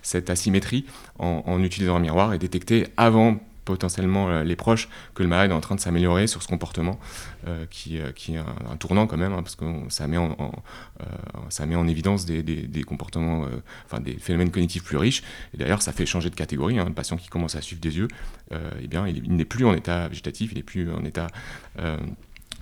cette 0.03 0.31
asymétrie 0.31 0.87
en 1.19 1.63
utilisant 1.63 1.97
un 1.97 2.01
miroir 2.01 2.35
et 2.35 2.39
détecter 2.39 2.89
avant 2.97 3.39
potentiellement 3.67 4.31
euh, 4.31 4.45
les 4.45 4.57
proches 4.57 4.89
que 5.15 5.23
le 5.23 5.29
malade 5.29 5.51
est 5.51 5.55
en 5.55 5.61
train 5.61 5.75
de 5.75 5.81
s'améliorer 5.81 6.27
sur 6.27 6.43
ce 6.43 6.49
comportement 6.49 6.99
euh, 7.47 7.67
qui, 7.69 7.99
euh, 7.99 8.13
qui, 8.13 8.37
est 8.37 8.39
un, 8.39 8.77
tournant 8.79 9.07
quand 9.07 9.19
même, 9.19 9.35
hein, 9.35 9.43
parce 9.43 9.57
que 9.57 9.67
ça 9.91 10.07
met 10.07 10.17
en, 10.17 11.89
évidence 11.89 12.25
des, 12.25 12.85
comportements, 12.87 13.47
enfin 13.85 14.01
des 14.01 14.15
phénomènes 14.15 14.51
cognitifs 14.51 14.85
plus 14.85 14.97
riches. 14.97 15.23
D'ailleurs, 15.55 15.83
ça 15.83 15.93
fait 15.93 16.07
changer 16.07 16.31
de 16.31 16.35
catégorie. 16.35 16.79
Hein, 16.79 16.87
le 16.87 16.95
patient 16.95 17.17
qui 17.17 17.29
commence 17.29 17.57
à 17.57 17.61
suivre 17.61 17.83
des 17.83 17.99
yeux, 17.99 18.09
eh 18.53 18.87
bien, 18.87 19.07
il, 19.07 19.25
il 19.25 19.35
n'est 19.35 19.45
plus 19.45 19.67
en 19.67 19.75
état 19.75 20.09
végétatif, 20.09 20.53
il 20.53 20.57
n'est 20.57 20.63
plus 20.63 20.91
en 20.91 21.05
état 21.05 21.27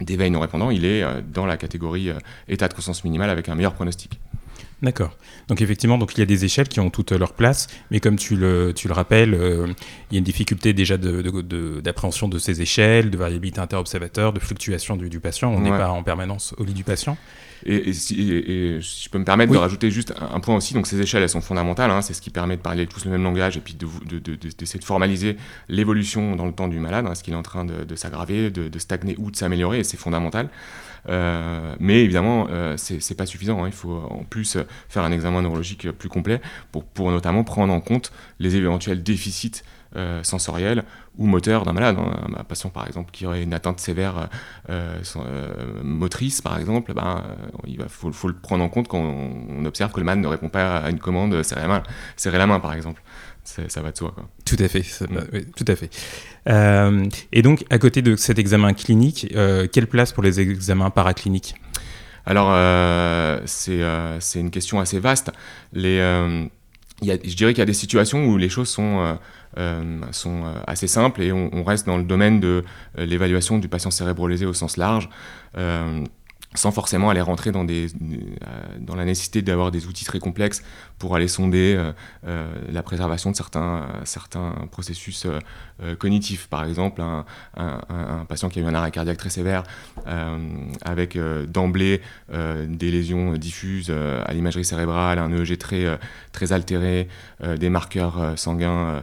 d'éveil 0.00 0.30
non 0.30 0.40
répondant, 0.40 0.70
il 0.70 0.84
est 0.84 1.04
dans 1.22 1.46
la 1.46 1.56
catégorie 1.56 2.10
état 2.48 2.68
de 2.68 2.74
conscience 2.74 3.04
minimale 3.04 3.30
avec 3.30 3.48
un 3.48 3.54
meilleur 3.54 3.74
pronostic. 3.74 4.18
D'accord. 4.84 5.16
Donc 5.48 5.62
effectivement, 5.62 5.96
donc 5.96 6.12
il 6.14 6.20
y 6.20 6.22
a 6.22 6.26
des 6.26 6.44
échelles 6.44 6.68
qui 6.68 6.78
ont 6.78 6.90
toute 6.90 7.12
leur 7.12 7.32
place, 7.32 7.68
mais 7.90 8.00
comme 8.00 8.16
tu 8.16 8.36
le, 8.36 8.72
tu 8.74 8.86
le 8.86 8.92
rappelles, 8.92 9.34
euh, 9.34 9.66
il 10.10 10.14
y 10.14 10.16
a 10.16 10.18
une 10.18 10.24
difficulté 10.24 10.74
déjà 10.74 10.98
d'appréhension 10.98 12.28
de, 12.28 12.32
de, 12.32 12.38
de, 12.38 12.42
ces 12.42 12.60
échelles, 12.60 13.10
de 13.10 13.16
variabilité 13.16 13.60
interobservateur, 13.60 14.34
de 14.34 14.40
fluctuation 14.40 14.96
du, 14.96 15.08
du 15.08 15.20
patient. 15.20 15.50
On 15.50 15.60
n'est 15.60 15.70
ouais. 15.70 15.78
pas 15.78 15.88
en 15.88 16.02
permanence 16.02 16.54
au 16.58 16.64
lit 16.64 16.74
du 16.74 16.84
patient. 16.84 17.16
Et, 17.64 17.88
et, 17.88 17.92
si, 17.94 18.30
et, 18.30 18.76
et, 18.76 18.82
si, 18.82 19.04
je 19.04 19.08
peux 19.10 19.18
me 19.18 19.24
permettre 19.24 19.50
oui. 19.50 19.56
de 19.56 19.62
rajouter 19.62 19.90
juste 19.90 20.12
un, 20.20 20.36
un, 20.36 20.40
point 20.40 20.54
aussi, 20.54 20.74
donc 20.74 20.86
ces 20.86 21.00
échelles, 21.00 21.22
elles 21.22 21.30
sont 21.30 21.40
fondamentales, 21.40 21.90
hein, 21.90 22.02
c'est 22.02 22.12
ce 22.12 22.20
qui 22.20 22.28
permet 22.28 22.58
de 22.58 22.62
parler 22.62 22.86
tous 22.86 23.06
le 23.06 23.10
même 23.10 23.22
langage 23.22 23.56
et 23.56 23.60
puis 23.60 23.74
d'essayer 23.74 24.20
de, 24.20 24.36
de, 24.36 24.78
de, 24.78 24.84
formaliser 24.84 25.38
l'évolution 25.68 26.36
dans 26.36 26.44
le 26.44 26.52
temps 26.52 26.68
du 26.68 26.78
malade, 26.78 27.06
hein, 27.08 27.14
ce 27.14 27.22
qu'il 27.22 27.32
est 27.32 27.36
en 27.38 27.42
train 27.42 27.64
de, 27.64 27.94
s'aggraver, 27.96 28.50
de, 28.50 28.78
stagner 28.78 29.14
ou 29.18 29.30
de 29.30 29.36
s'améliorer, 29.36 29.78
et 29.78 29.84
c'est 29.84 29.96
fondamental. 29.96 30.50
Euh, 31.08 31.74
mais 31.78 32.02
évidemment, 32.02 32.46
euh, 32.50 32.76
c'est 32.76 33.16
pas 33.16 33.26
suffisant. 33.26 33.62
Hein. 33.62 33.68
Il 33.68 33.72
faut 33.72 33.96
en 34.10 34.24
plus 34.24 34.58
faire 34.88 35.02
un 35.02 35.12
examen 35.12 35.42
neurologique 35.42 35.90
plus 35.92 36.08
complet 36.08 36.40
pour, 36.72 36.84
pour 36.84 37.10
notamment 37.10 37.44
prendre 37.44 37.72
en 37.72 37.80
compte 37.80 38.12
les 38.38 38.56
éventuels 38.56 39.02
déficits 39.02 39.62
euh, 39.96 40.24
sensoriels 40.24 40.82
ou 41.18 41.26
moteurs 41.26 41.64
d'un 41.64 41.72
malade. 41.72 41.96
Hein. 41.96 42.26
Un 42.36 42.42
patient, 42.42 42.68
par 42.68 42.84
exemple, 42.88 43.12
qui 43.12 43.26
aurait 43.26 43.44
une 43.44 43.54
atteinte 43.54 43.78
sévère 43.78 44.28
euh, 44.68 44.98
euh, 45.16 45.82
motrice, 45.84 46.42
par 46.42 46.58
exemple, 46.58 46.92
ben, 46.94 47.22
il 47.64 47.78
va, 47.78 47.88
faut, 47.88 48.10
faut, 48.10 48.26
le 48.26 48.34
prendre 48.34 48.64
en 48.64 48.68
compte 48.68 48.88
quand 48.88 48.98
on, 48.98 49.64
observe 49.66 49.92
que 49.92 50.00
le 50.00 50.04
malade 50.04 50.18
ne 50.18 50.26
répond 50.26 50.48
pas 50.48 50.78
à 50.78 50.90
une 50.90 50.98
commande 50.98 51.40
serrer 51.44 51.60
la 51.60 51.68
main, 51.68 51.82
serrer 52.16 52.38
la 52.38 52.48
main 52.48 52.58
par 52.58 52.74
exemple 52.74 53.02
ça 53.44 53.82
va 53.82 53.92
de 53.92 53.96
soi. 53.96 54.12
Quoi. 54.14 54.28
Tout 54.44 54.56
à 54.58 54.68
fait, 54.68 54.82
ça, 54.82 55.06
mm. 55.06 55.28
oui, 55.32 55.46
tout 55.54 55.64
à 55.68 55.76
fait. 55.76 55.90
Euh, 56.48 57.06
et 57.32 57.42
donc, 57.42 57.64
à 57.70 57.78
côté 57.78 58.02
de 58.02 58.16
cet 58.16 58.38
examen 58.38 58.72
clinique, 58.72 59.32
euh, 59.34 59.66
quelle 59.70 59.86
place 59.86 60.12
pour 60.12 60.22
les 60.22 60.40
examens 60.40 60.90
paracliniques? 60.90 61.54
Alors, 62.26 62.48
euh, 62.50 63.40
c'est 63.44 63.82
euh, 63.82 64.18
une 64.34 64.50
question 64.50 64.80
assez 64.80 64.98
vaste. 64.98 65.30
Je 65.74 66.48
dirais 67.00 67.52
qu'il 67.52 67.58
y 67.58 67.62
a 67.62 67.66
des 67.66 67.72
situations 67.72 68.26
où 68.26 68.36
les 68.36 68.48
choses 68.48 68.68
sont, 68.68 69.18
sont 70.12 70.44
assez 70.66 70.86
simples 70.86 71.22
et 71.22 71.32
on, 71.32 71.50
on, 71.52 71.64
reste 71.64 71.86
dans 71.86 71.98
le 71.98 72.04
domaine 72.04 72.40
de 72.40 72.64
l'évaluation 72.96 73.58
du 73.58 73.68
patient 73.68 73.90
cérébrolésé 73.90 74.46
au 74.46 74.54
sens 74.54 74.76
large 74.76 75.10
sans 76.54 76.70
forcément 76.70 77.10
aller 77.10 77.20
rentrer 77.20 77.50
dans, 77.52 77.64
des, 77.64 77.88
dans 78.78 78.94
la 78.94 79.04
nécessité 79.04 79.42
d'avoir 79.42 79.70
des 79.70 79.86
outils 79.86 80.04
très 80.04 80.20
complexes 80.20 80.62
pour 80.98 81.16
aller 81.16 81.28
sonder 81.28 81.74
euh, 81.76 81.92
euh, 82.26 82.52
la 82.70 82.82
préservation 82.82 83.30
de 83.30 83.36
certains, 83.36 83.86
processus 84.70 85.26
euh, 85.26 85.96
cognitifs. 85.96 86.46
Par 86.46 86.64
exemple, 86.64 87.02
un, 87.02 88.24
patient 88.28 88.48
qui 88.48 88.60
a 88.60 88.62
eu 88.62 88.66
un 88.66 88.74
arrêt 88.74 88.90
cardiaque 88.90 89.18
très 89.18 89.30
sévère, 89.30 89.64
avec 90.82 91.18
d'emblée 91.48 92.00
des 92.32 92.90
lésions 92.90 93.34
diffuses 93.34 93.90
à 93.90 94.32
l'imagerie 94.32 94.64
cérébrale, 94.64 95.18
un 95.18 95.30
EEG 95.32 95.58
très, 95.58 96.52
altéré, 96.52 97.08
des 97.58 97.70
marqueurs 97.70 98.34
sanguins 98.36 99.02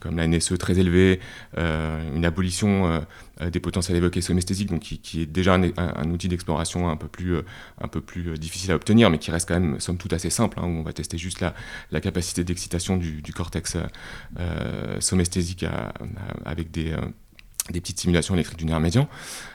comme 0.00 0.16
la 0.16 0.26
NSE 0.26 0.56
très 0.58 0.78
élevée, 0.78 1.20
une 1.56 2.24
abolition 2.24 3.04
des 3.40 3.60
potentiels 3.60 3.96
évoqués 3.96 4.20
somesthésiques, 4.20 4.70
donc 4.70 4.80
qui, 4.80 5.20
est 5.20 5.26
déjà 5.26 5.54
un, 5.54 6.10
outil 6.10 6.28
d'exploration 6.28 6.88
un 6.88 6.96
peu 6.96 7.08
plus, 7.08 7.36
peu 7.90 8.00
plus 8.00 8.38
difficile 8.38 8.72
à 8.72 8.76
obtenir, 8.76 9.10
mais 9.10 9.18
qui 9.18 9.30
reste 9.30 9.48
quand 9.48 9.58
même, 9.58 9.80
somme 9.80 9.96
toute, 9.96 10.12
assez 10.12 10.30
simple, 10.30 10.58
hein, 10.60 10.64
on 10.64 10.82
va 10.82 10.92
tester 10.92 11.18
juste 11.18 11.40
la, 11.40 11.54
la 11.90 12.00
capacité 12.00 12.44
d'excitation 12.44 12.96
du, 12.96 13.32
cortex 13.34 13.76
euh, 14.38 15.00
somesthésique 15.00 15.64
avec 16.44 16.70
des, 16.70 16.92
euh, 16.92 17.00
petites 17.72 17.98
simulations 17.98 18.34
électriques 18.34 18.58
du 18.58 18.66
nerf 18.66 18.80
médian. 18.80 19.08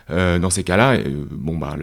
Euh, 0.09 0.39
dans 0.39 0.49
ces 0.49 0.63
cas-là, 0.63 0.97
bon, 1.29 1.57
bah, 1.57 1.75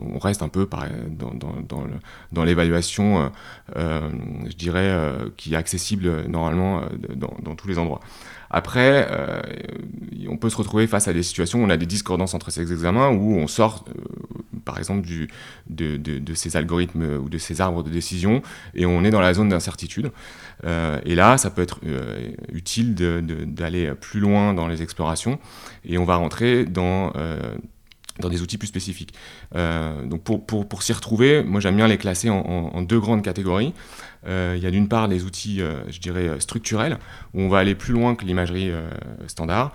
on 0.00 0.18
reste 0.18 0.42
un 0.42 0.48
peu 0.48 0.68
dans, 1.10 1.32
dans, 1.32 1.86
dans 2.32 2.44
l'évaluation, 2.44 3.30
je 3.76 4.56
dirais, 4.56 5.12
qui 5.36 5.54
est 5.54 5.56
accessible 5.56 6.26
normalement 6.26 6.82
dans, 7.14 7.54
tous 7.54 7.68
les 7.68 7.78
endroits. 7.78 8.00
Après, 8.50 9.06
euh, 9.10 9.40
on 10.28 10.36
peut 10.36 10.50
se 10.50 10.56
retrouver 10.56 10.86
face 10.88 11.06
à 11.06 11.12
des 11.12 11.22
situations 11.22 11.60
où 11.60 11.64
on 11.64 11.70
a 11.70 11.76
des 11.76 11.86
discordances 11.86 12.34
entre 12.34 12.50
ces 12.50 12.72
examens, 12.72 13.08
où 13.10 13.36
on 13.36 13.46
sort, 13.46 13.84
euh, 13.88 13.92
par 14.64 14.78
exemple, 14.78 15.06
du, 15.06 15.28
de, 15.68 16.34
ces 16.34 16.56
algorithmes 16.56 17.18
ou 17.22 17.28
de 17.28 17.38
ces 17.38 17.60
arbres 17.60 17.84
de 17.84 17.90
décision, 17.90 18.42
et 18.74 18.86
on 18.86 19.04
est 19.04 19.10
dans 19.10 19.20
la 19.20 19.34
zone 19.34 19.50
d'incertitude. 19.50 20.10
Euh, 20.64 21.00
et 21.04 21.14
là, 21.14 21.38
ça 21.38 21.50
peut 21.50 21.62
être 21.62 21.80
utile 22.52 22.94
d'aller 22.94 23.94
plus 23.94 24.20
loin 24.20 24.52
dans 24.52 24.66
les 24.66 24.82
explorations, 24.82 25.38
et 25.84 25.96
on 25.96 26.04
va 26.04 26.16
rentrer 26.16 26.64
dans 26.64 27.12
dans 28.20 28.28
des 28.28 28.42
outils 28.42 28.58
plus 28.58 28.68
spécifiques. 28.68 29.14
donc 29.54 30.22
pour, 30.22 30.46
pour, 30.46 30.82
s'y 30.82 30.92
retrouver, 30.92 31.42
moi 31.42 31.60
j'aime 31.60 31.76
bien 31.76 31.88
les 31.88 31.98
classer 31.98 32.30
en 32.30 32.82
deux 32.82 33.00
grandes 33.00 33.22
catégories. 33.22 33.72
Euh, 34.26 34.54
il 34.56 34.62
y 34.62 34.66
a 34.66 34.70
d'une 34.70 34.88
part 34.88 35.08
des 35.08 35.24
outils, 35.24 35.62
euh, 35.62 35.82
je 35.88 35.98
dirais, 36.00 36.28
euh, 36.28 36.40
structurels, 36.40 36.98
où 37.34 37.40
on 37.40 37.48
va 37.48 37.58
aller 37.58 37.74
plus 37.74 37.92
loin 37.92 38.14
que 38.14 38.24
l'imagerie 38.24 38.70
standard. 39.26 39.72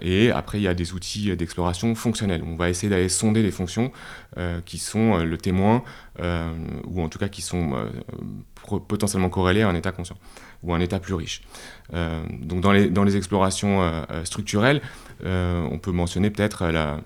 et 0.00 0.30
après, 0.30 0.58
il 0.58 0.62
y 0.62 0.68
a 0.68 0.74
des 0.74 0.92
outils 0.92 1.36
d'exploration 1.36 1.94
fonctionnels. 1.94 2.42
On 2.46 2.56
va 2.56 2.70
essayer 2.70 2.88
d'aller 2.88 3.08
sonder 3.08 3.42
les 3.42 3.50
fonctions 3.50 3.90
qui 4.64 4.78
sont 4.78 5.16
le 5.16 5.36
témoin, 5.36 5.82
ou 6.84 7.02
en 7.02 7.08
tout 7.08 7.18
cas 7.18 7.28
qui 7.28 7.42
sont 7.42 7.74
potentiellement 8.86 9.30
corrélées 9.30 9.62
à 9.62 9.68
un 9.68 9.74
état 9.74 9.90
conscient, 9.90 10.16
ou 10.62 10.74
un 10.74 10.80
état 10.80 11.00
plus 11.00 11.14
riche. 11.14 11.42
donc 11.92 12.60
dans 12.60 12.72
les, 12.72 12.88
dans 12.88 13.04
les 13.04 13.16
explorations 13.16 14.04
structurelles, 14.24 14.80
on 15.24 15.78
peut 15.82 15.92
mentionner 15.92 16.30
peut-être 16.30 16.66
la 16.68 17.00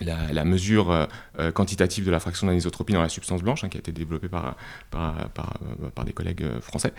la, 0.00 0.44
mesure 0.44 0.90
euh, 0.90 1.06
euh, 1.38 1.52
quantitative 1.52 2.04
de 2.04 2.10
la 2.10 2.20
fraction 2.20 2.46
d'anisotropie 2.46 2.92
dans 2.92 3.02
la 3.02 3.08
substance 3.08 3.42
blanche, 3.42 3.64
hein, 3.64 3.68
qui 3.68 3.76
a 3.76 3.80
été 3.80 3.92
développée 3.92 4.28
par, 4.28 4.56
par, 4.90 5.28
par, 5.30 5.54
euh, 5.82 6.04
des 6.04 6.12
collègues 6.12 6.44
français, 6.60 6.92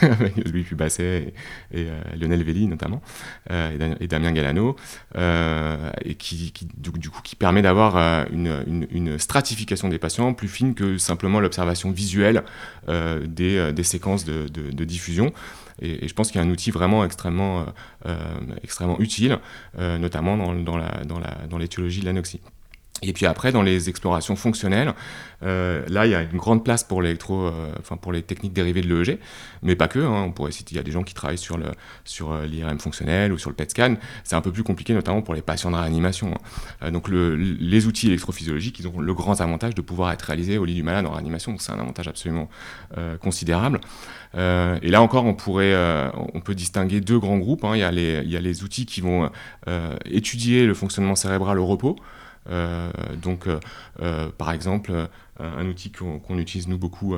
Louis 0.52 0.62
Pubasset 0.62 1.32
et, 1.72 1.86
Lionel 2.18 2.42
Velli 2.44 2.66
notamment, 2.66 3.00
et, 3.50 4.06
Damien 4.06 4.32
Galano, 4.32 4.76
et 5.14 6.14
qui, 6.16 6.52
du, 6.76 7.10
coup, 7.10 7.22
qui 7.22 7.34
permet 7.34 7.62
d'avoir 7.62 8.26
une, 8.30 8.86
une, 8.90 9.18
stratification 9.18 9.88
des 9.88 9.98
patients 9.98 10.34
plus 10.34 10.48
fine 10.48 10.74
que 10.74 10.98
simplement 10.98 11.40
l'observation 11.40 11.90
visuelle 11.90 12.44
des, 12.88 13.72
des, 13.72 13.84
séquences 13.84 14.24
de, 14.24 14.48
de 14.48 14.84
diffusion. 14.84 15.32
Et, 15.80 16.06
je 16.08 16.14
pense 16.14 16.30
qu'il 16.30 16.40
y 16.40 16.44
a 16.44 16.46
un 16.46 16.50
outil 16.50 16.70
vraiment 16.70 17.04
extrêmement, 17.04 17.60
euh, 17.60 17.64
euh, 18.06 18.40
extrêmement 18.62 18.98
utile, 19.00 19.38
euh, 19.78 19.98
notamment 19.98 20.36
dans, 20.36 20.54
dans, 20.54 21.58
de 22.00 22.06
l'anoxie. 22.06 22.40
Et 23.02 23.12
puis 23.12 23.26
après, 23.26 23.52
dans 23.52 23.62
les 23.62 23.88
explorations 23.88 24.36
fonctionnelles, 24.36 24.94
euh, 25.42 25.84
là, 25.88 26.06
il 26.06 26.12
y 26.12 26.14
a 26.14 26.22
une 26.22 26.38
grande 26.38 26.64
place 26.64 26.84
pour, 26.84 27.02
euh, 27.02 28.12
les 28.12 28.22
techniques 28.22 28.52
dérivées 28.52 28.82
de 28.82 28.94
l'EEG, 28.94 29.18
mais 29.62 29.74
pas 29.74 29.88
que. 29.88 29.98
Hein, 29.98 30.22
on 30.26 30.32
pourrait 30.32 30.52
il 30.52 30.76
y 30.76 30.78
a 30.78 30.82
des 30.82 30.92
gens 30.92 31.02
qui 31.02 31.14
travaillent 31.14 31.38
sur, 31.38 31.58
euh, 31.58 32.46
l'IRM 32.46 32.78
fonctionnel 32.78 33.32
ou 33.32 33.38
sur 33.38 33.50
le 33.50 33.56
PET 33.56 33.70
scan. 33.70 33.96
C'est 34.22 34.36
un 34.36 34.40
peu 34.40 34.52
plus 34.52 34.62
compliqué, 34.62 34.94
notamment 34.94 35.22
pour 35.22 35.34
les 35.34 35.42
patients 35.42 35.70
de 35.70 35.76
réanimation. 35.76 36.34
Hein. 36.80 36.92
donc 36.92 37.08
le, 37.08 37.34
les 37.34 37.86
outils 37.86 38.06
électrophysiologiques, 38.06 38.78
ils 38.78 38.86
ont 38.86 39.00
le 39.00 39.14
grand 39.14 39.40
avantage 39.40 39.74
de 39.74 39.82
pouvoir 39.82 40.12
être 40.12 40.22
réalisés 40.22 40.58
au 40.58 40.64
lit 40.64 40.74
du 40.74 40.82
malade 40.82 41.06
en 41.06 41.12
réanimation. 41.12 41.56
C'est 41.58 41.72
un 41.72 41.80
avantage 41.80 42.08
absolument 42.08 42.48
considérable. 43.20 43.80
et 44.34 44.88
là 44.88 45.02
encore, 45.02 45.24
on, 45.24 45.34
pourrait, 45.34 45.74
on 46.34 46.40
peut 46.40 46.54
distinguer 46.54 47.00
deux 47.00 47.18
grands 47.18 47.38
groupes. 47.38 47.64
Hein. 47.64 47.74
Il 47.74 47.80
y 47.80 48.36
a 48.36 48.40
les 48.40 48.62
outils 48.62 48.86
qui 48.86 49.00
vont 49.00 49.30
étudier 50.04 50.66
le 50.66 50.74
fonctionnement 50.74 51.16
cérébral 51.16 51.58
au 51.58 51.66
repos. 51.66 51.96
Euh, 52.50 52.90
donc, 53.20 53.46
euh, 53.46 53.60
euh, 54.00 54.28
par 54.36 54.52
exemple, 54.52 54.92
un 55.38 55.66
outil 55.66 55.90
qu'on 55.90 56.38
utilise 56.38 56.68
nous 56.68 56.78
beaucoup 56.78 57.16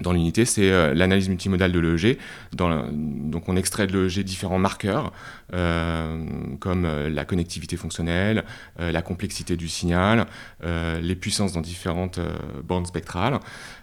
dans 0.00 0.12
l'unité, 0.12 0.44
c'est 0.44 0.94
l'analyse 0.94 1.28
multimodale 1.28 1.72
de 1.72 1.78
l'EEG. 1.78 2.18
donc 2.52 3.48
on 3.48 3.56
extrait 3.56 3.86
de 3.86 3.98
l'EEG 3.98 4.22
différents 4.22 4.58
marqueurs, 4.58 5.12
comme 5.50 6.86
la 6.86 7.24
connectivité 7.24 7.76
fonctionnelle, 7.78 8.44
la 8.78 9.00
complexité 9.00 9.56
du 9.56 9.68
signal, 9.68 10.26
les 10.62 11.14
puissances 11.14 11.52
dans 11.52 11.62
différentes 11.62 12.20
bandes 12.64 12.86
spectrales. 12.86 13.38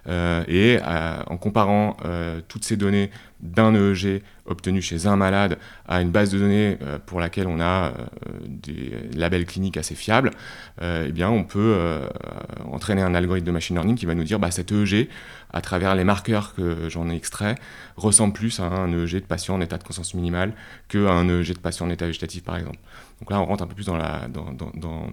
et 0.06 0.78
en 0.84 1.36
comparant 1.38 1.96
toutes 2.46 2.64
ces 2.64 2.76
données 2.76 3.10
d'un 3.40 3.74
EEG 3.74 4.22
obtenu 4.46 4.80
chez 4.80 5.06
un 5.06 5.16
malade 5.16 5.58
à 5.86 6.00
une 6.00 6.10
base 6.10 6.30
de 6.30 6.38
données 6.38 6.78
euh, 6.82 6.98
pour 7.04 7.20
laquelle 7.20 7.46
on 7.46 7.60
a 7.60 7.88
euh, 7.88 7.92
des 8.46 8.92
labels 9.14 9.44
cliniques 9.44 9.76
assez 9.76 9.94
fiables, 9.94 10.30
euh, 10.82 11.06
eh 11.08 11.12
bien 11.12 11.28
on 11.30 11.44
peut 11.44 11.76
entraîner 12.70 13.02
un 13.02 13.14
algorithme 13.14 13.46
de 13.46 13.52
machine 13.52 13.76
learning 13.76 13.96
qui 13.96 14.06
va 14.06 14.14
nous 14.14 14.24
dire 14.24 14.38
bah, 14.38 14.50
cet 14.50 14.72
EEG, 14.72 15.08
à 15.52 15.60
travers 15.60 15.94
les 15.94 16.04
marqueurs 16.04 16.54
que 16.54 16.88
j'en 16.88 17.08
ai 17.10 17.16
extraits, 17.16 17.58
ressemble 17.96 18.32
plus 18.32 18.60
à 18.60 18.64
un 18.64 18.92
EEG 18.92 19.14
de 19.14 19.18
patient 19.20 19.54
en 19.54 19.60
état 19.60 19.78
de 19.78 19.84
conscience 19.84 20.14
minimale 20.14 20.52
qu'à 20.88 21.10
un 21.10 21.28
EEG 21.28 21.54
de 21.54 21.58
patient 21.58 21.86
en 21.86 21.90
état 21.90 22.06
végétatif 22.06 22.44
par 22.44 22.56
exemple. 22.56 22.78
Donc 23.20 23.30
là 23.30 23.40
on 23.40 23.44
rentre 23.44 23.64
un 23.64 23.66
peu 23.66 23.74
plus 23.74 23.86
dans 23.86 23.96
la, 23.96 24.28
dans, 24.28 24.52
dans, 24.52 24.70
dans, 24.74 25.10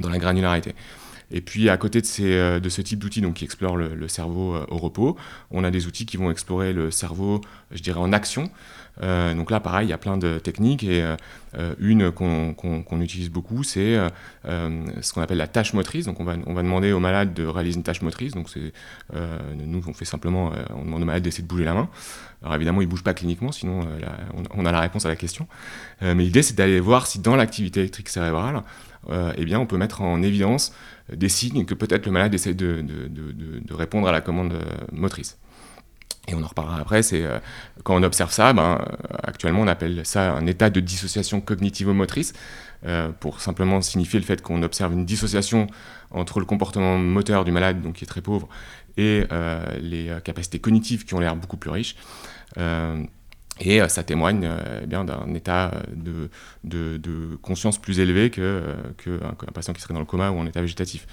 dans 0.00 0.10
la 0.10 0.18
granularité. 0.18 0.74
Et 1.30 1.40
puis 1.40 1.68
à 1.68 1.76
côté 1.76 2.00
de, 2.00 2.06
euh, 2.20 2.60
ce 2.68 2.80
type 2.80 2.98
d'outils 2.98 3.20
qui 3.32 3.44
explorent 3.44 3.76
le, 3.76 4.08
cerveau 4.08 4.54
euh, 4.54 4.66
au 4.68 4.78
repos, 4.78 5.16
on 5.50 5.64
a 5.64 5.70
des 5.70 5.86
outils 5.86 6.06
qui 6.06 6.16
vont 6.16 6.30
explorer 6.30 6.72
le 6.72 6.90
cerveau, 6.90 7.40
en 8.00 8.12
action. 8.12 8.50
Euh, 9.02 9.34
donc 9.34 9.50
là, 9.50 9.60
pareil, 9.60 9.86
il 9.86 9.90
y 9.90 9.94
a 9.94 9.98
plein 9.98 10.16
de 10.16 10.38
techniques 10.38 10.84
et 10.84 11.04
une 11.78 12.10
qu'on 12.10 13.00
utilise 13.00 13.30
beaucoup, 13.30 13.62
c'est 13.62 13.96
ce 14.44 15.12
qu'on 15.12 15.22
appelle 15.22 15.38
la 15.38 15.46
tâche 15.46 15.72
motrice. 15.72 16.06
Donc 16.06 16.20
on 16.20 16.24
va, 16.24 16.36
demander 16.36 16.92
au 16.92 17.00
malade 17.00 17.34
de 17.34 17.44
réaliser 17.44 17.76
une 17.76 17.82
tâche 17.82 18.02
motrice. 18.02 18.32
Donc 18.32 18.48
nous, 19.14 19.82
on 19.86 19.92
fait 19.92 20.04
simplement, 20.04 20.52
on 20.74 20.84
demande 20.84 21.02
au 21.02 21.06
malade 21.06 21.22
d'essayer 21.22 21.42
de 21.42 21.48
bouger 21.48 21.64
la 21.64 21.74
main. 21.74 21.88
Alors 22.42 22.54
évidemment, 22.54 22.80
il 22.80 22.84
ne 22.84 22.90
bouge 22.90 23.02
pas 23.02 23.14
cliniquement, 23.14 23.50
sinon 23.50 23.80
on, 24.54 24.66
a 24.66 24.72
la 24.72 24.80
réponse 24.80 25.06
à 25.06 25.08
la 25.08 25.16
question. 25.16 25.46
mais 26.00 26.14
l'idée, 26.14 26.42
c'est 26.42 26.54
d'aller 26.54 26.80
voir 26.80 27.06
si 27.06 27.18
dans 27.18 27.36
l'activité 27.36 27.80
électrique 27.80 28.08
cérébrale, 28.08 28.62
eh 29.10 29.44
bien, 29.44 29.58
on 29.58 29.66
peut 29.66 29.78
mettre 29.78 30.02
en 30.02 30.22
évidence 30.22 30.72
des 31.12 31.28
signes 31.28 31.64
que 31.64 31.74
peut-être 31.74 32.06
le 32.06 32.12
malade 32.12 32.34
essaie 32.34 32.54
de, 32.54 32.84
répondre 33.70 34.08
à 34.08 34.12
la 34.12 34.20
commande 34.20 34.52
euh, 34.52 34.62
motrice. 34.92 35.38
Et 36.28 36.34
on 36.34 36.42
en 36.42 36.46
reparlera 36.46 36.78
après, 36.80 37.02
c'est 37.02 37.24
euh, 37.24 37.38
quand 37.84 37.96
on 37.96 38.02
observe 38.02 38.30
ça, 38.30 38.52
ben, 38.52 38.78
actuellement 39.22 39.62
on 39.62 39.66
appelle 39.66 40.04
ça 40.04 40.32
un 40.32 40.46
état 40.46 40.70
de 40.70 40.80
dissociation 40.80 41.40
cognitivo-motrice, 41.40 42.34
euh, 42.86 43.08
pour 43.08 43.40
simplement 43.40 43.80
signifier 43.80 44.20
le 44.20 44.24
fait 44.24 44.40
qu'on 44.42 44.62
observe 44.62 44.92
une 44.92 45.04
dissociation 45.04 45.66
entre 46.10 46.38
le 46.38 46.46
comportement 46.46 46.98
moteur 46.98 47.44
du 47.44 47.50
malade, 47.50 47.82
donc 47.82 47.96
qui 47.96 48.04
est 48.04 48.06
très 48.06 48.20
pauvre, 48.20 48.48
et 48.96 49.24
les 49.80 50.10
capacités 50.24 50.58
cognitives 50.58 51.04
qui 51.04 51.14
ont 51.14 51.20
l'air 51.20 51.36
beaucoup 51.36 51.56
plus 51.56 51.70
riches. 51.70 51.94
Et 53.60 53.80
euh, 53.80 53.88
ça 53.88 54.02
témoigne 54.02 54.44
euh, 54.44 54.80
eh 54.82 54.86
d'un 54.86 55.34
état 55.34 55.72
de, 55.94 57.36
conscience 57.42 57.78
plus 57.78 58.00
élevé 58.00 58.30
qu'un 58.30 59.34
patient 59.52 59.72
qui 59.72 59.80
serait 59.80 59.94
dans 59.94 60.00
le 60.00 60.06
coma 60.06 60.30
ou 60.30 60.38
en 60.38 60.46
état 60.46 60.60
végétatif. 60.60 61.06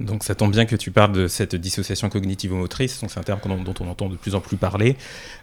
Donc 0.00 0.24
ça 0.24 0.34
tombe 0.34 0.50
bien 0.50 0.66
que 0.66 0.76
tu 0.76 0.90
parles 0.90 1.12
de 1.12 1.28
cette 1.28 1.54
dissociation 1.54 2.08
cognitivo-motrice, 2.08 3.04
c'est 3.06 3.18
un 3.18 3.22
terme 3.22 3.40
dont 3.64 3.74
on 3.80 3.88
entend 3.88 4.08
de 4.08 4.16
plus 4.16 4.34
en 4.34 4.40
plus 4.40 4.56
parler. 4.56 4.96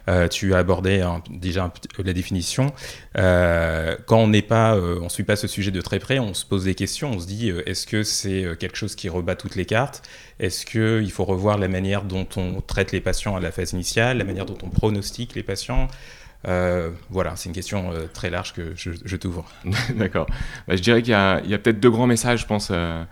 Euh, 0.08 0.28
tu 0.28 0.54
as 0.54 0.58
abordé 0.58 1.06
déjà 1.30 1.72
la 2.04 2.12
définition. 2.12 2.72
quand 3.14 4.18
on 4.18 4.28
n'est 4.28 4.42
pas, 4.42 4.76
on 4.76 5.08
suit 5.08 5.24
pas 5.24 5.36
ce 5.36 5.46
sujet 5.46 5.70
de 5.70 5.80
très 5.80 5.98
près, 5.98 6.18
on 6.18 6.34
se 6.34 6.44
pose 6.44 6.64
des 6.64 6.74
questions, 6.74 7.12
on 7.12 7.20
se 7.20 7.26
dit 7.26 7.50
est-ce 7.66 7.86
que 7.86 8.02
c'est 8.02 8.56
quelque 8.58 8.76
chose 8.76 8.94
qui 8.94 9.08
rebat 9.08 9.36
toutes 9.36 9.56
les 9.56 9.64
cartes? 9.66 10.02
Est-ce 10.38 10.66
qu'il 10.66 11.10
faut 11.10 11.24
revoir 11.24 11.56
la 11.58 11.68
manière 11.68 12.02
dont 12.02 12.26
on 12.36 12.60
traite 12.60 12.92
les 12.92 13.00
patients 13.00 13.36
à 13.36 13.40
la 13.40 13.52
phase 13.52 13.72
initiale, 13.72 14.18
la 14.18 14.24
manière 14.24 14.46
dont 14.46 14.58
on 14.62 14.68
pronostique 14.68 15.34
les 15.34 15.42
patients? 15.42 15.88
Euh, 16.48 16.90
voilà, 17.10 17.36
c'est 17.36 17.48
une 17.48 17.54
question 17.54 17.92
euh, 17.92 18.06
très 18.12 18.30
large 18.30 18.52
que 18.52 18.72
je, 18.74 19.16
t'ouvre. 19.16 19.46
D'accord. 19.94 20.26
Bah, 20.66 20.76
je 20.76 20.82
dirais 20.82 21.02
qu'il 21.02 21.12
y 21.12 21.14
a, 21.14 21.40
peut-être 21.40 21.80
deux 21.80 21.90
grands 21.90 22.06
messages, 22.06 22.40
je 22.40 22.46
pense, 22.46 22.68
euh, 22.70 23.04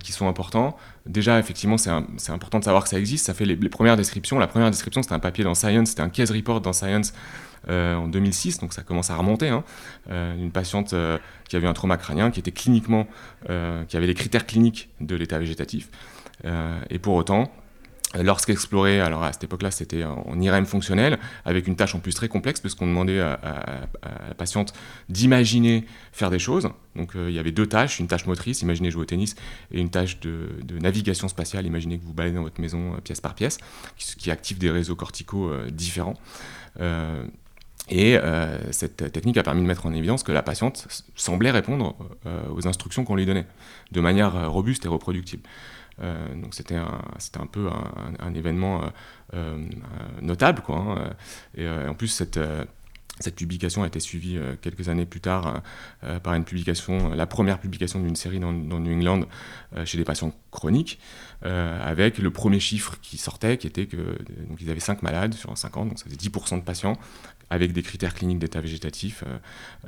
qui 0.00 0.12
sont 0.12 0.28
importants. 0.28 0.76
Déjà, 1.06 1.38
effectivement, 1.38 1.76
c'est 1.76 2.30
important 2.30 2.58
de 2.58 2.64
savoir 2.64 2.84
que 2.84 2.88
ça 2.88 2.98
existe. 2.98 3.26
Ça 3.26 3.34
fait 3.34 3.44
les, 3.44 3.56
premières 3.68 3.96
descriptions. 3.96 4.38
La 4.38 4.46
première 4.46 4.70
description, 4.70 5.02
c'était 5.02 5.14
un 5.14 5.18
papier 5.18 5.44
dans 5.44 5.54
Science, 5.54 5.90
c'était 5.90 6.02
un 6.02 6.08
case 6.08 6.30
report 6.30 6.60
dans 6.60 6.72
Science 6.72 7.12
en 7.68 8.08
2006, 8.08 8.58
donc 8.60 8.72
ça 8.72 8.82
commence 8.82 9.10
à 9.10 9.16
remonter. 9.16 9.48
Hein. 9.48 9.64
une 10.10 10.50
patiente 10.50 10.94
qui 11.48 11.56
avait 11.56 11.66
un 11.66 11.72
trauma 11.72 11.96
crânien, 11.96 12.30
qui 12.30 12.40
était 12.40 12.52
cliniquement, 12.52 13.06
qui 13.46 13.96
avait 13.96 14.06
les 14.06 14.14
critères 14.14 14.46
cliniques 14.46 14.88
de 15.00 15.16
l'état 15.16 15.38
végétatif. 15.38 15.90
et 16.44 16.98
pour 16.98 17.14
autant, 17.14 17.50
Lorsqu'explorer, 18.22 19.00
alors 19.00 19.24
à 19.24 19.32
cette 19.32 19.44
époque-là, 19.44 19.70
c'était 19.70 20.04
en 20.04 20.40
IRM 20.40 20.66
fonctionnel, 20.66 21.18
avec 21.44 21.66
une 21.66 21.74
tâche 21.74 21.94
en 21.94 22.00
plus 22.00 22.14
très 22.14 22.28
complexe, 22.28 22.60
parce 22.60 22.74
qu'on 22.74 22.86
demandait 22.86 23.20
à, 23.20 23.38
la 24.28 24.34
patiente 24.34 24.72
d'imaginer 25.08 25.84
faire 26.12 26.30
des 26.30 26.38
choses. 26.38 26.68
Donc 26.94 27.16
euh, 27.16 27.28
il 27.28 27.34
y 27.34 27.38
avait 27.38 27.52
deux 27.52 27.66
tâches, 27.66 27.98
une 27.98 28.06
tâche 28.06 28.26
motrice, 28.26 28.62
imaginez 28.62 28.90
jouer 28.90 29.02
au 29.02 29.06
tennis, 29.06 29.34
et 29.72 29.80
une 29.80 29.90
tâche 29.90 30.20
de, 30.20 30.48
navigation 30.80 31.28
spatiale, 31.28 31.66
imaginez 31.66 31.98
que 31.98 32.04
vous 32.04 32.12
baladez 32.12 32.36
dans 32.36 32.42
votre 32.42 32.60
maison 32.60 32.94
euh, 32.94 33.00
pièce 33.00 33.20
par 33.20 33.34
pièce, 33.34 33.58
qui, 33.96 34.30
active 34.30 34.58
des 34.58 34.70
réseaux 34.70 34.96
corticaux 34.96 35.50
euh, 35.50 35.70
différents. 35.70 36.14
et 37.90 38.16
cette 38.70 39.12
technique 39.12 39.36
a 39.36 39.42
permis 39.42 39.62
de 39.62 39.66
mettre 39.66 39.86
en 39.86 39.92
évidence 39.92 40.22
que 40.22 40.32
la 40.32 40.42
patiente 40.42 40.86
semblait 41.14 41.50
répondre 41.50 41.94
aux 42.50 42.66
instructions 42.66 43.04
qu'on 43.04 43.14
lui 43.14 43.26
donnait, 43.26 43.46
de 43.92 44.00
manière 44.00 44.50
robuste 44.50 44.86
et 44.86 44.88
reproductible. 44.88 45.42
Euh, 46.02 46.34
donc 46.34 46.54
c'était 46.54 46.76
un, 46.76 47.00
un 47.38 47.46
peu 47.46 47.68
un, 48.18 48.34
événement 48.34 48.82
euh, 48.82 48.88
euh, 49.34 49.58
notable. 50.20 50.62
Quoi, 50.62 50.76
hein. 50.76 51.10
Et 51.56 51.68
en 51.68 51.94
plus, 51.94 52.08
cette, 52.08 52.38
cette 53.20 53.36
publication 53.36 53.84
a 53.84 53.86
été 53.86 54.00
suivie 54.00 54.38
quelques 54.60 54.88
années 54.88 55.06
plus 55.06 55.20
tard 55.20 55.62
par 56.24 56.34
une 56.34 56.44
publication, 56.44 57.10
la 57.14 57.26
première 57.26 57.60
publication 57.60 58.00
d'une 58.00 58.16
série 58.16 58.40
dans, 58.40 58.52
New 58.52 58.92
England 58.92 59.26
chez 59.84 59.98
des 59.98 60.04
patients 60.04 60.32
chroniques, 60.50 60.98
avec 61.42 62.18
le 62.18 62.30
premier 62.32 62.58
chiffre 62.58 62.98
qui 63.02 63.16
sortait, 63.16 63.56
qui 63.56 63.68
était 63.68 63.86
que 63.86 64.18
donc 64.48 64.60
ils 64.60 64.68
avaient 64.68 64.80
5 64.80 65.02
malades 65.02 65.34
sur 65.34 65.56
50, 65.56 65.90
donc 65.90 65.98
ça 66.00 66.06
faisait 66.06 66.16
10% 66.16 66.58
de 66.58 66.64
patients 66.64 66.98
avec 67.50 67.72
des 67.72 67.82
critères 67.82 68.14
cliniques 68.14 68.38
d'état 68.38 68.60
végétatif 68.60 69.22
euh, 69.26 69.38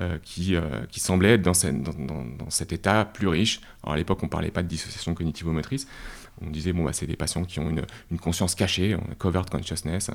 euh, 0.01 0.19
qui, 0.23 0.55
euh, 0.55 0.85
qui 0.91 1.01
semblaient 1.01 1.35
être 1.35 1.43
dans, 1.43 1.53
dans, 1.53 2.51
cet 2.51 2.73
état 2.73 3.05
plus 3.05 3.29
riche. 3.29 3.61
Alors 3.83 3.95
à 3.95 3.97
l'époque, 3.97 4.19
on 4.23 4.27
ne 4.27 4.31
parlait 4.31 4.51
pas 4.51 4.63
de 4.63 4.69
dissociation 4.69 5.15
cognitivo-motrice. 5.15 5.87
On 6.43 6.51
disait, 6.51 6.73
bon, 6.73 6.85
bah, 6.85 6.93
c'est 6.93 7.07
des 7.07 7.17
patients 7.17 7.45
qui 7.45 7.61
ont 7.61 7.71
une, 7.71 7.83
une 8.11 8.19
conscience 8.19 8.55
cachée, 8.55 8.97
covered 9.19 9.49
consciousness. 9.51 10.11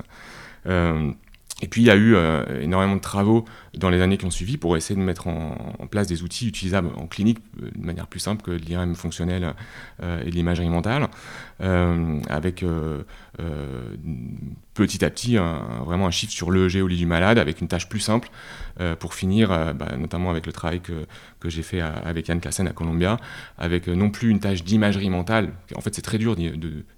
Et 1.61 1.67
puis 1.67 1.81
il 1.81 1.85
y 1.85 1.91
a 1.91 1.95
eu 1.95 2.15
énormément 2.61 2.95
de 2.95 3.01
travaux 3.01 3.45
dans 3.75 3.89
les 3.89 4.01
années 4.01 4.17
qui 4.17 4.25
ont 4.25 4.31
suivi 4.31 4.57
pour 4.57 4.75
essayer 4.77 4.99
de 4.99 5.05
mettre 5.05 5.27
en, 5.27 5.55
place 5.89 6.07
des 6.07 6.23
outils 6.23 6.47
utilisables 6.47 6.89
en 6.95 7.05
clinique 7.05 7.39
de 7.59 7.85
manière 7.85 8.07
plus 8.07 8.19
simple 8.19 8.41
que 8.41 8.51
l'IRM 8.51 8.95
fonctionnel 8.95 9.53
et 10.01 10.31
l'imagerie 10.31 10.69
mentale, 10.69 11.07
avec 11.59 12.65
petit 14.73 15.03
à 15.03 15.09
petit 15.09 15.37
vraiment 15.85 16.07
un 16.07 16.11
chiffre 16.11 16.31
sur 16.31 16.51
l'EEG 16.51 16.81
au 16.81 16.87
lit 16.87 16.97
du 16.97 17.05
malade 17.05 17.37
avec 17.37 17.61
une 17.61 17.67
tâche 17.67 17.89
plus 17.89 17.99
simple 17.99 18.29
euh, 18.79 18.95
pour 18.95 19.13
finir, 19.13 19.51
euh, 19.51 19.73
bah, 19.73 19.95
notamment 19.97 20.29
avec 20.29 20.45
le 20.45 20.53
travail 20.53 20.79
que, 20.79 21.05
que 21.39 21.49
j'ai 21.49 21.61
fait 21.61 21.81
avec 21.81 22.27
Yann 22.27 22.39
Klassen 22.39 22.67
à 22.67 22.71
Columbia, 22.71 23.17
avec 23.57 23.87
euh, 23.87 23.95
non 23.95 24.09
plus 24.09 24.29
une 24.29 24.39
tâche 24.39 24.63
d'imagerie 24.63 25.09
mentale. 25.09 25.53
En 25.75 25.81
fait, 25.81 25.93
c'est 25.93 26.01
très 26.01 26.17
dur 26.17 26.35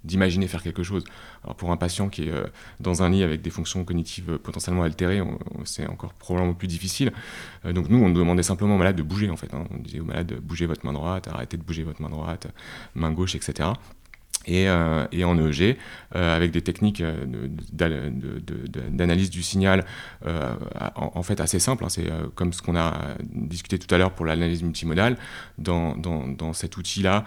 d'imaginer 0.03 0.47
faire 0.47 0.61
quelque 0.61 0.83
chose. 0.83 1.03
Alors 1.43 1.55
pour 1.55 1.71
un 1.71 1.77
patient 1.77 2.09
qui 2.09 2.29
est 2.29 2.33
dans 2.79 3.03
un 3.03 3.09
lit 3.09 3.23
avec 3.23 3.41
des 3.41 3.49
fonctions 3.49 3.83
cognitives 3.83 4.37
potentiellement 4.37 4.83
altérées, 4.83 5.21
c'est 5.65 5.87
encore 5.87 6.13
probablement 6.13 6.53
plus 6.53 6.67
difficile. 6.67 7.11
donc 7.65 7.89
nous, 7.89 8.03
on 8.03 8.09
demandait 8.09 8.43
simplement 8.43 8.75
au 8.75 8.77
malade 8.77 8.95
de 8.95 9.03
bouger 9.03 9.29
en 9.29 9.35
fait. 9.35 9.53
Hein. 9.53 9.65
On 9.71 9.79
disait 9.79 9.99
au 9.99 10.05
malade, 10.05 10.33
bougez 10.41 10.65
votre 10.65 10.85
main 10.85 10.93
droite, 10.93 11.27
arrêtez 11.27 11.57
de 11.57 11.63
bouger 11.63 11.83
votre 11.83 12.01
main 12.01 12.09
droite, 12.09 12.47
main 12.95 13.11
gauche, 13.11 13.35
etc 13.35 13.71
et, 14.45 14.67
euh, 14.67 15.05
et, 15.11 15.23
en 15.23 15.37
EEG, 15.37 15.77
euh, 16.15 16.35
avec 16.35 16.51
des 16.51 16.61
techniques 16.61 17.01
euh, 17.01 17.25
d'analyse 17.71 19.29
du 19.29 19.43
signal 19.43 19.85
en, 20.95 21.23
fait 21.23 21.39
assez 21.39 21.59
simples. 21.59 21.85
Hein. 21.85 21.89
c'est 21.89 22.09
comme 22.35 22.53
ce 22.53 22.61
qu'on 22.61 22.75
a 22.75 22.93
discuté 23.23 23.79
tout 23.79 23.93
à 23.93 23.97
l'heure 23.97 24.11
pour 24.11 24.25
l'analyse 24.25 24.63
multimodale. 24.63 25.17
Dans 25.57 26.53
cet 26.53 26.77
outil-là, 26.77 27.23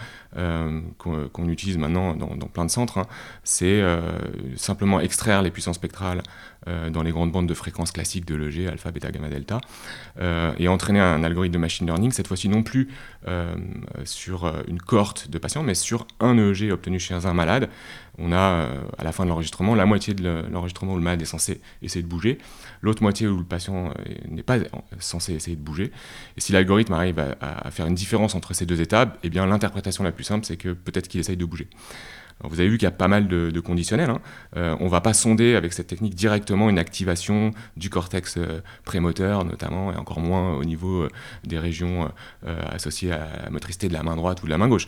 qu'on 0.98 1.48
utilise 1.48 1.78
maintenant 1.78 2.14
dans, 2.14 2.48
plein 2.48 2.64
de 2.64 2.70
centres, 2.70 2.98
hein, 2.98 3.06
c'est 3.44 3.82
simplement 4.56 5.00
extraire 5.00 5.42
les 5.42 5.50
puissances 5.50 5.76
spectrales 5.76 6.22
dans 6.66 7.02
les 7.02 7.12
grandes 7.12 7.32
bandes 7.32 7.48
de 7.48 7.54
fréquences 7.54 7.92
classiques 7.92 8.24
de 8.24 8.34
l'EEG, 8.34 8.66
alpha, 8.68 8.90
bêta, 8.90 9.10
gamma, 9.10 9.28
delta, 9.28 9.60
et 10.58 10.68
entraîner 10.68 11.00
un 11.00 11.22
algorithme 11.22 11.54
de 11.54 11.58
machine 11.58 11.86
learning, 11.86 12.10
cette 12.10 12.26
fois-ci 12.26 12.48
non 12.48 12.62
plus 12.62 12.88
sur 14.04 14.52
une 14.68 14.80
cohorte 14.80 15.30
de 15.30 15.38
patients, 15.38 15.62
mais 15.62 15.74
sur 15.74 16.06
un 16.20 16.36
EEG 16.36 16.72
obtenu 16.72 16.98
chez 16.98 17.14
un 17.14 17.34
malade, 17.34 17.68
on 18.18 18.32
a 18.32 18.36
euh, 18.36 18.80
à 18.98 19.04
la 19.04 19.12
fin 19.12 19.24
de 19.24 19.28
l'enregistrement 19.28 19.74
la 19.74 19.86
moitié 19.86 20.14
de 20.14 20.44
l'enregistrement 20.50 20.94
où 20.94 20.96
le 20.96 21.02
malade 21.02 21.22
est 21.22 21.26
censé 21.26 21.60
essayer 21.82 22.02
de 22.02 22.08
bouger, 22.08 22.38
l'autre 22.80 23.02
moitié 23.02 23.26
où 23.26 23.36
le 23.36 23.44
patient 23.44 23.88
euh, 23.88 24.14
n'est 24.28 24.42
pas 24.42 24.58
censé 24.98 25.34
essayer 25.34 25.56
de 25.56 25.62
bouger. 25.62 25.92
Et 26.36 26.40
si 26.40 26.52
l'algorithme 26.52 26.94
arrive 26.94 27.18
à, 27.40 27.70
faire 27.70 27.86
une 27.86 27.94
différence 27.94 28.34
entre 28.34 28.54
ces 28.54 28.66
deux 28.66 28.80
étapes, 28.80 29.18
eh 29.22 29.28
l'interprétation 29.28 30.02
la 30.02 30.12
plus 30.12 30.24
simple, 30.24 30.46
c'est 30.46 30.56
que 30.56 30.72
peut-être 30.72 31.08
qu'il 31.08 31.20
essaye 31.20 31.36
de 31.36 31.44
bouger. 31.44 31.68
Vous 32.44 32.60
avez 32.60 32.68
vu 32.68 32.78
qu'il 32.78 32.86
y 32.86 32.88
a 32.88 32.92
pas 32.92 33.08
mal 33.08 33.28
de, 33.28 33.60
conditionnels. 33.60 34.10
Hein. 34.10 34.20
Euh, 34.56 34.76
on 34.80 34.84
ne 34.84 34.90
va 34.90 35.00
pas 35.00 35.14
sonder 35.14 35.54
avec 35.54 35.72
cette 35.72 35.86
technique 35.86 36.14
directement 36.14 36.68
une 36.68 36.78
activation 36.78 37.50
du 37.76 37.90
cortex 37.90 38.38
prémoteur, 38.84 39.44
notamment, 39.44 39.92
et 39.92 39.96
encore 39.96 40.20
moins 40.20 40.54
au 40.54 40.64
niveau 40.64 41.08
des 41.44 41.58
régions 41.58 42.10
associées 42.44 43.12
à 43.12 43.44
la 43.44 43.50
motricité 43.50 43.88
de 43.88 43.92
la 43.92 44.02
main 44.02 44.16
droite 44.16 44.42
ou 44.42 44.46
de 44.46 44.50
la 44.50 44.58
main 44.58 44.68
gauche. 44.68 44.86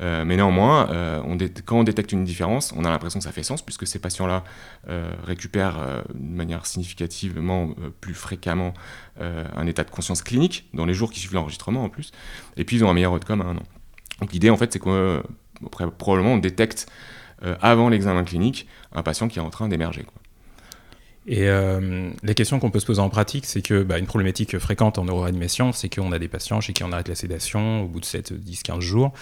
Euh, 0.00 0.24
mais 0.24 0.36
néanmoins, 0.36 0.90
euh, 0.90 1.48
quand 1.64 1.78
on 1.78 1.84
détecte 1.84 2.12
une 2.12 2.24
différence, 2.24 2.72
on 2.76 2.84
a 2.84 2.90
l'impression 2.90 3.18
que 3.18 3.24
ça 3.24 3.32
fait 3.32 3.42
sens, 3.42 3.62
puisque 3.62 3.86
ces 3.86 3.98
patients-là 3.98 4.44
euh, 4.88 5.10
récupèrent 5.24 6.04
de 6.12 6.36
manière 6.36 6.66
significativement 6.66 7.70
plus 8.00 8.14
fréquemment 8.14 8.74
un 9.18 9.66
état 9.66 9.84
de 9.84 9.90
conscience 9.90 10.22
clinique, 10.22 10.68
dans 10.74 10.84
les 10.84 10.94
jours 10.94 11.10
qui 11.10 11.20
suivent 11.20 11.34
l'enregistrement 11.34 11.84
en 11.84 11.88
plus, 11.88 12.12
et 12.56 12.64
puis 12.64 12.76
ils 12.76 12.84
ont 12.84 12.90
un 12.90 12.94
meilleur 12.94 13.12
outcome 13.12 13.40
à 13.40 13.46
un 13.46 13.56
an. 13.56 13.62
Donc 14.20 14.32
l'idée, 14.32 14.50
en 14.50 14.56
fait, 14.56 14.72
c'est 14.72 14.78
probablement 15.70 16.34
on 16.34 16.38
détecte 16.38 16.86
avant 17.60 17.90
l'examen 17.90 18.24
clinique 18.24 18.66
un 18.94 19.02
patient 19.02 19.28
qui 19.28 19.38
est 19.38 19.42
en 19.42 19.50
train 19.50 19.68
d'émerger. 19.68 20.06
Et 21.28 21.48
euh, 21.48 22.10
la 22.22 22.34
question 22.34 22.60
qu'on 22.60 22.70
peut 22.70 22.78
se 22.78 22.86
poser 22.86 23.00
en 23.00 23.08
pratique, 23.08 23.46
c'est 23.46 23.62
que 23.62 23.82
bah, 23.82 23.98
une 23.98 24.06
problématique 24.06 24.58
fréquente 24.58 24.96
en 24.98 25.04
neuroanimation, 25.04 25.72
c'est 25.72 25.88
qu'on 25.88 26.12
a 26.12 26.20
des 26.20 26.28
patients 26.28 26.60
chez 26.60 26.72
qui 26.72 26.84
on 26.84 26.92
arrête 26.92 27.08
la 27.08 27.16
sédation 27.16 27.82
au 27.82 27.88
bout 27.88 27.98
de 27.98 28.04
7, 28.04 28.32
10, 28.32 28.62
15 28.62 28.78
jours. 28.78 29.12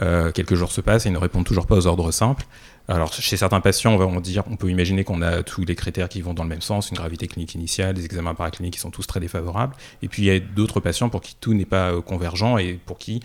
Euh, 0.00 0.32
quelques 0.32 0.56
jours 0.56 0.72
se 0.72 0.80
passent 0.80 1.06
et 1.06 1.10
ils 1.10 1.12
ne 1.12 1.18
répondent 1.18 1.44
toujours 1.44 1.66
pas 1.66 1.76
aux 1.76 1.86
ordres 1.86 2.10
simples. 2.10 2.44
Alors, 2.86 3.12
chez 3.14 3.38
certains 3.38 3.60
patients, 3.60 3.94
on 3.94 3.96
va 3.96 4.20
dire, 4.20 4.42
on 4.50 4.56
peut 4.56 4.68
imaginer 4.68 5.04
qu'on 5.04 5.22
a 5.22 5.42
tous 5.42 5.64
les 5.64 5.74
critères 5.74 6.08
qui 6.10 6.20
vont 6.20 6.34
dans 6.34 6.42
le 6.42 6.50
même 6.50 6.60
sens, 6.60 6.90
une 6.90 6.96
gravité 6.96 7.26
clinique 7.26 7.54
initiale, 7.54 7.94
des 7.94 8.04
examens 8.04 8.34
paracliniques 8.34 8.74
qui 8.74 8.80
sont 8.80 8.90
tous 8.90 9.06
très 9.06 9.20
défavorables. 9.20 9.74
Et 10.02 10.08
puis, 10.08 10.22
il 10.22 10.26
y 10.26 10.30
a 10.30 10.38
d'autres 10.38 10.80
patients 10.80 11.08
pour 11.08 11.22
qui 11.22 11.34
tout 11.40 11.54
n'est 11.54 11.64
pas 11.64 11.92
euh, 11.92 12.02
convergent 12.02 12.58
et 12.58 12.78
pour 12.84 12.98
qui, 12.98 13.20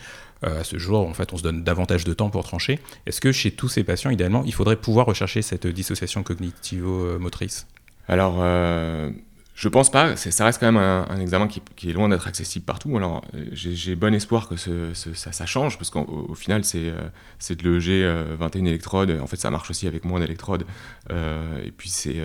euh, 0.45 0.61
à 0.61 0.63
ce 0.63 0.77
jour, 0.77 1.05
en 1.05 1.13
fait, 1.13 1.33
on 1.33 1.37
se 1.37 1.43
donne 1.43 1.63
davantage 1.63 2.05
de 2.05 2.13
temps 2.13 2.29
pour 2.29 2.45
trancher. 2.45 2.79
Est-ce 3.05 3.19
que 3.19 3.33
chez 3.33 3.51
tous 3.51 3.67
ces 3.67 3.83
patients, 3.83 4.11
idéalement, 4.11 4.43
il 4.45 4.53
faudrait 4.53 4.77
pouvoir 4.77 5.05
rechercher 5.05 5.41
cette 5.41 5.67
dissociation 5.67 6.23
cognitivo-motrice? 6.23 7.67
Alors, 8.07 8.37
euh, 8.39 9.11
je 9.59 9.67
pense 9.67 9.91
pas. 9.91 10.15
Ça 10.15 10.45
reste 10.45 10.57
quand 10.61 10.71
même 10.71 10.81
un, 10.81 11.19
examen 11.19 11.49
qui, 11.49 11.89
est 11.89 11.91
loin 11.91 12.07
d'être 12.07 12.29
accessible 12.29 12.63
partout. 12.63 12.95
Alors, 12.95 13.25
j'ai 13.51 13.93
bon 13.97 14.13
espoir 14.13 14.47
que 14.47 14.55
ça, 14.55 15.45
change, 15.45 15.77
parce 15.77 15.89
qu'au 15.89 16.33
final, 16.33 16.63
c'est 16.63 16.89
euh, 16.89 17.55
de 17.55 17.69
l'EEG 17.69 18.37
21 18.37 18.63
électrodes. 18.63 19.19
En 19.21 19.27
fait, 19.27 19.35
ça 19.35 19.51
marche 19.51 19.69
aussi 19.69 19.85
avec 19.85 20.05
moins 20.05 20.21
d'électrodes. 20.21 20.65
Euh, 21.11 21.61
et 21.61 21.71
puis, 21.71 21.89
c'est. 21.89 22.15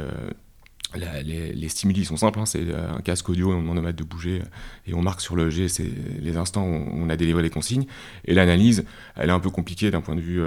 les, 0.95 1.69
stimuli 1.69 2.05
sont 2.05 2.17
simples, 2.17 2.39
hein. 2.39 2.47
c'est 2.47 2.73
un 2.73 3.01
casque 3.01 3.29
audio 3.29 3.51
et 3.51 3.57
on 3.57 3.63
demande 3.63 3.79
au 3.85 3.93
de 3.93 4.05
bouger 4.05 4.43
et 4.87 4.95
on 4.95 5.03
marque 5.03 5.21
sur 5.21 5.35
l'EEG 5.35 5.67
c'est 5.67 5.91
les 6.21 6.37
instants 6.37 6.65
où 6.65 6.89
on 6.93 7.11
a 7.11 7.17
délivré 7.17 7.43
les 7.43 7.51
consignes. 7.51 7.87
Et 8.27 8.35
l'analyse, 8.35 8.85
elle 9.17 9.31
est 9.31 9.33
un 9.33 9.41
peu 9.41 9.51
compliquée 9.51 9.91
d'un 9.91 10.03
point 10.03 10.15
de 10.15 10.21
vue 10.21 10.41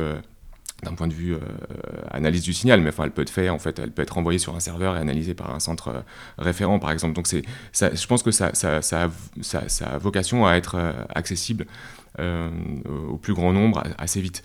d'un 0.83 0.93
point 0.93 1.07
de 1.07 1.13
vue 1.13 1.33
euh, 1.33 1.39
analyse 2.11 2.43
du 2.43 2.53
signal, 2.53 2.81
mais 2.81 2.89
enfin, 2.89 3.05
elle 3.05 3.11
peut 3.11 3.23
être 3.23 3.31
faite, 3.31 3.49
en 3.49 3.57
fait, 3.57 3.79
elle 3.79 3.91
peut 3.91 4.03
être 4.03 4.17
envoyée 4.17 4.37
sur 4.37 4.55
un 4.55 4.59
serveur 4.59 4.95
et 4.95 4.99
analysée 4.99 5.33
par 5.33 5.53
un 5.53 5.59
centre 5.59 5.87
euh, 5.87 6.01
référent, 6.37 6.77
par 6.77 6.91
exemple. 6.91 7.13
Donc, 7.13 7.27
je 7.27 8.07
pense 8.07 8.21
que 8.21 8.31
ça, 8.31 8.53
ça, 8.53 8.81
ça, 8.81 9.09
a, 9.85 9.97
vocation 9.97 10.45
à 10.45 10.53
être 10.53 10.75
euh, 10.75 10.93
accessible 11.13 11.65
au 12.19 13.17
plus 13.17 13.35
grand 13.35 13.53
nombre 13.53 13.83
assez 13.99 14.19
vite. 14.21 14.43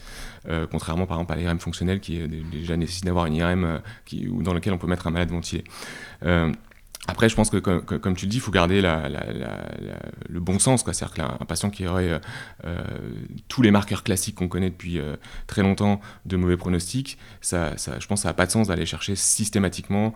contrairement, 0.71 1.07
par 1.07 1.17
exemple, 1.17 1.33
à 1.33 1.37
l'IRM 1.37 1.59
fonctionnel 1.59 2.01
qui 2.01 2.21
déjà 2.53 2.77
nécessite 2.77 3.07
d'avoir 3.07 3.25
une 3.25 3.37
IRM 3.37 3.81
qui, 4.05 4.29
dans 4.31 4.53
lequel 4.53 4.75
on 4.75 4.79
peut 4.79 4.87
mettre 4.87 5.07
un 5.07 5.11
malade 5.11 5.31
ventilé. 5.31 5.65
Après, 7.09 7.29
je 7.29 7.35
pense 7.35 7.51
que, 7.51 7.57
comme, 7.57 8.15
tu 8.15 8.27
le 8.27 8.31
dis, 8.31 8.37
il 8.37 8.41
faut 8.41 8.53
garder 8.53 8.81
le 8.81 10.41
bon 10.41 10.61
sens. 10.61 10.85
C'est-à-dire 10.85 11.13
qu'un 11.13 11.45
patient 11.47 11.69
qui 11.69 11.85
aurait 11.85 12.11
euh, 12.11 12.19
euh, 12.65 12.79
tous 13.49 13.61
les 13.61 13.73
marqueurs 13.73 14.05
classiques 14.05 14.37
qu'on 14.37 14.47
connaît 14.47 14.71
depuis 14.71 15.01
euh, 15.01 15.17
très 15.49 15.63
longtemps 15.63 16.01
de 16.27 16.37
mauvais 16.37 16.57
pronostics, 16.57 17.19
je 17.43 18.07
pense 18.07 18.21
que 18.21 18.23
ça 18.23 18.29
n'a 18.29 18.35
pas 18.35 18.47
de 18.47 18.53
sens 18.53 18.69
d'aller 18.69 18.87
chercher 18.87 19.17
systématiquement 19.17 20.15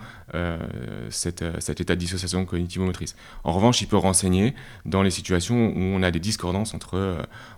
cet 1.10 1.42
état 1.42 1.94
de 1.94 2.00
dissociation 2.00 2.44
cognitivo-motrice. 2.44 3.16
En 3.42 3.52
revanche, 3.52 3.82
il 3.82 3.88
peut 3.88 3.96
renseigner 3.96 4.54
dans 4.84 5.02
les 5.02 5.10
situations 5.10 5.72
où 5.74 5.80
on 5.80 6.02
a 6.04 6.12
des 6.12 6.20
discordances 6.20 6.74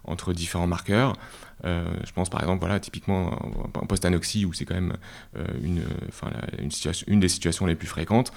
entre 0.04 0.32
différents 0.32 0.66
marqueurs. 0.66 1.12
Je 1.64 2.12
pense 2.14 2.30
par 2.30 2.40
exemple, 2.40 2.60
voilà, 2.60 2.80
typiquement 2.80 3.38
un 3.74 3.86
post-anoxie 3.86 4.44
où 4.44 4.52
c'est 4.52 4.64
quand 4.64 4.74
même 4.74 4.96
une, 5.62 5.82
enfin, 6.08 6.30
une, 6.58 6.70
situation, 6.70 7.06
une 7.08 7.20
des 7.20 7.28
situations 7.28 7.66
les 7.66 7.74
plus 7.74 7.88
fréquentes. 7.88 8.32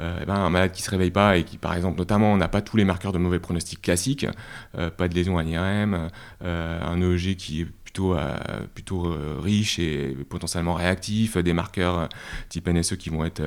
Eh 0.00 0.24
ben, 0.26 0.34
un 0.34 0.50
malade 0.50 0.72
qui 0.72 0.82
se 0.82 0.90
réveille 0.90 1.10
pas 1.10 1.38
et 1.38 1.44
qui, 1.44 1.58
par 1.58 1.74
exemple, 1.74 1.98
notamment, 1.98 2.36
n'a 2.36 2.48
pas 2.48 2.60
tous 2.60 2.76
les 2.76 2.84
marqueurs 2.84 3.12
de 3.12 3.18
mauvais 3.18 3.40
pronostic 3.40 3.82
classiques, 3.82 4.26
pas 4.72 5.08
de 5.08 5.14
lésion 5.14 5.38
à 5.38 5.42
l'IRM, 5.42 6.08
un 6.40 7.02
EEG 7.02 7.36
qui 7.36 7.62
est 7.62 7.66
plutôt, 7.98 8.14
euh, 8.14 8.36
plutôt 8.74 9.06
euh, 9.06 9.38
riche 9.40 9.78
et 9.80 10.16
potentiellement 10.28 10.74
réactif, 10.74 11.36
des 11.36 11.52
marqueurs 11.52 11.98
euh, 11.98 12.06
type 12.48 12.68
NSE 12.68 12.96
qui 12.96 13.10
vont 13.10 13.24
être, 13.24 13.42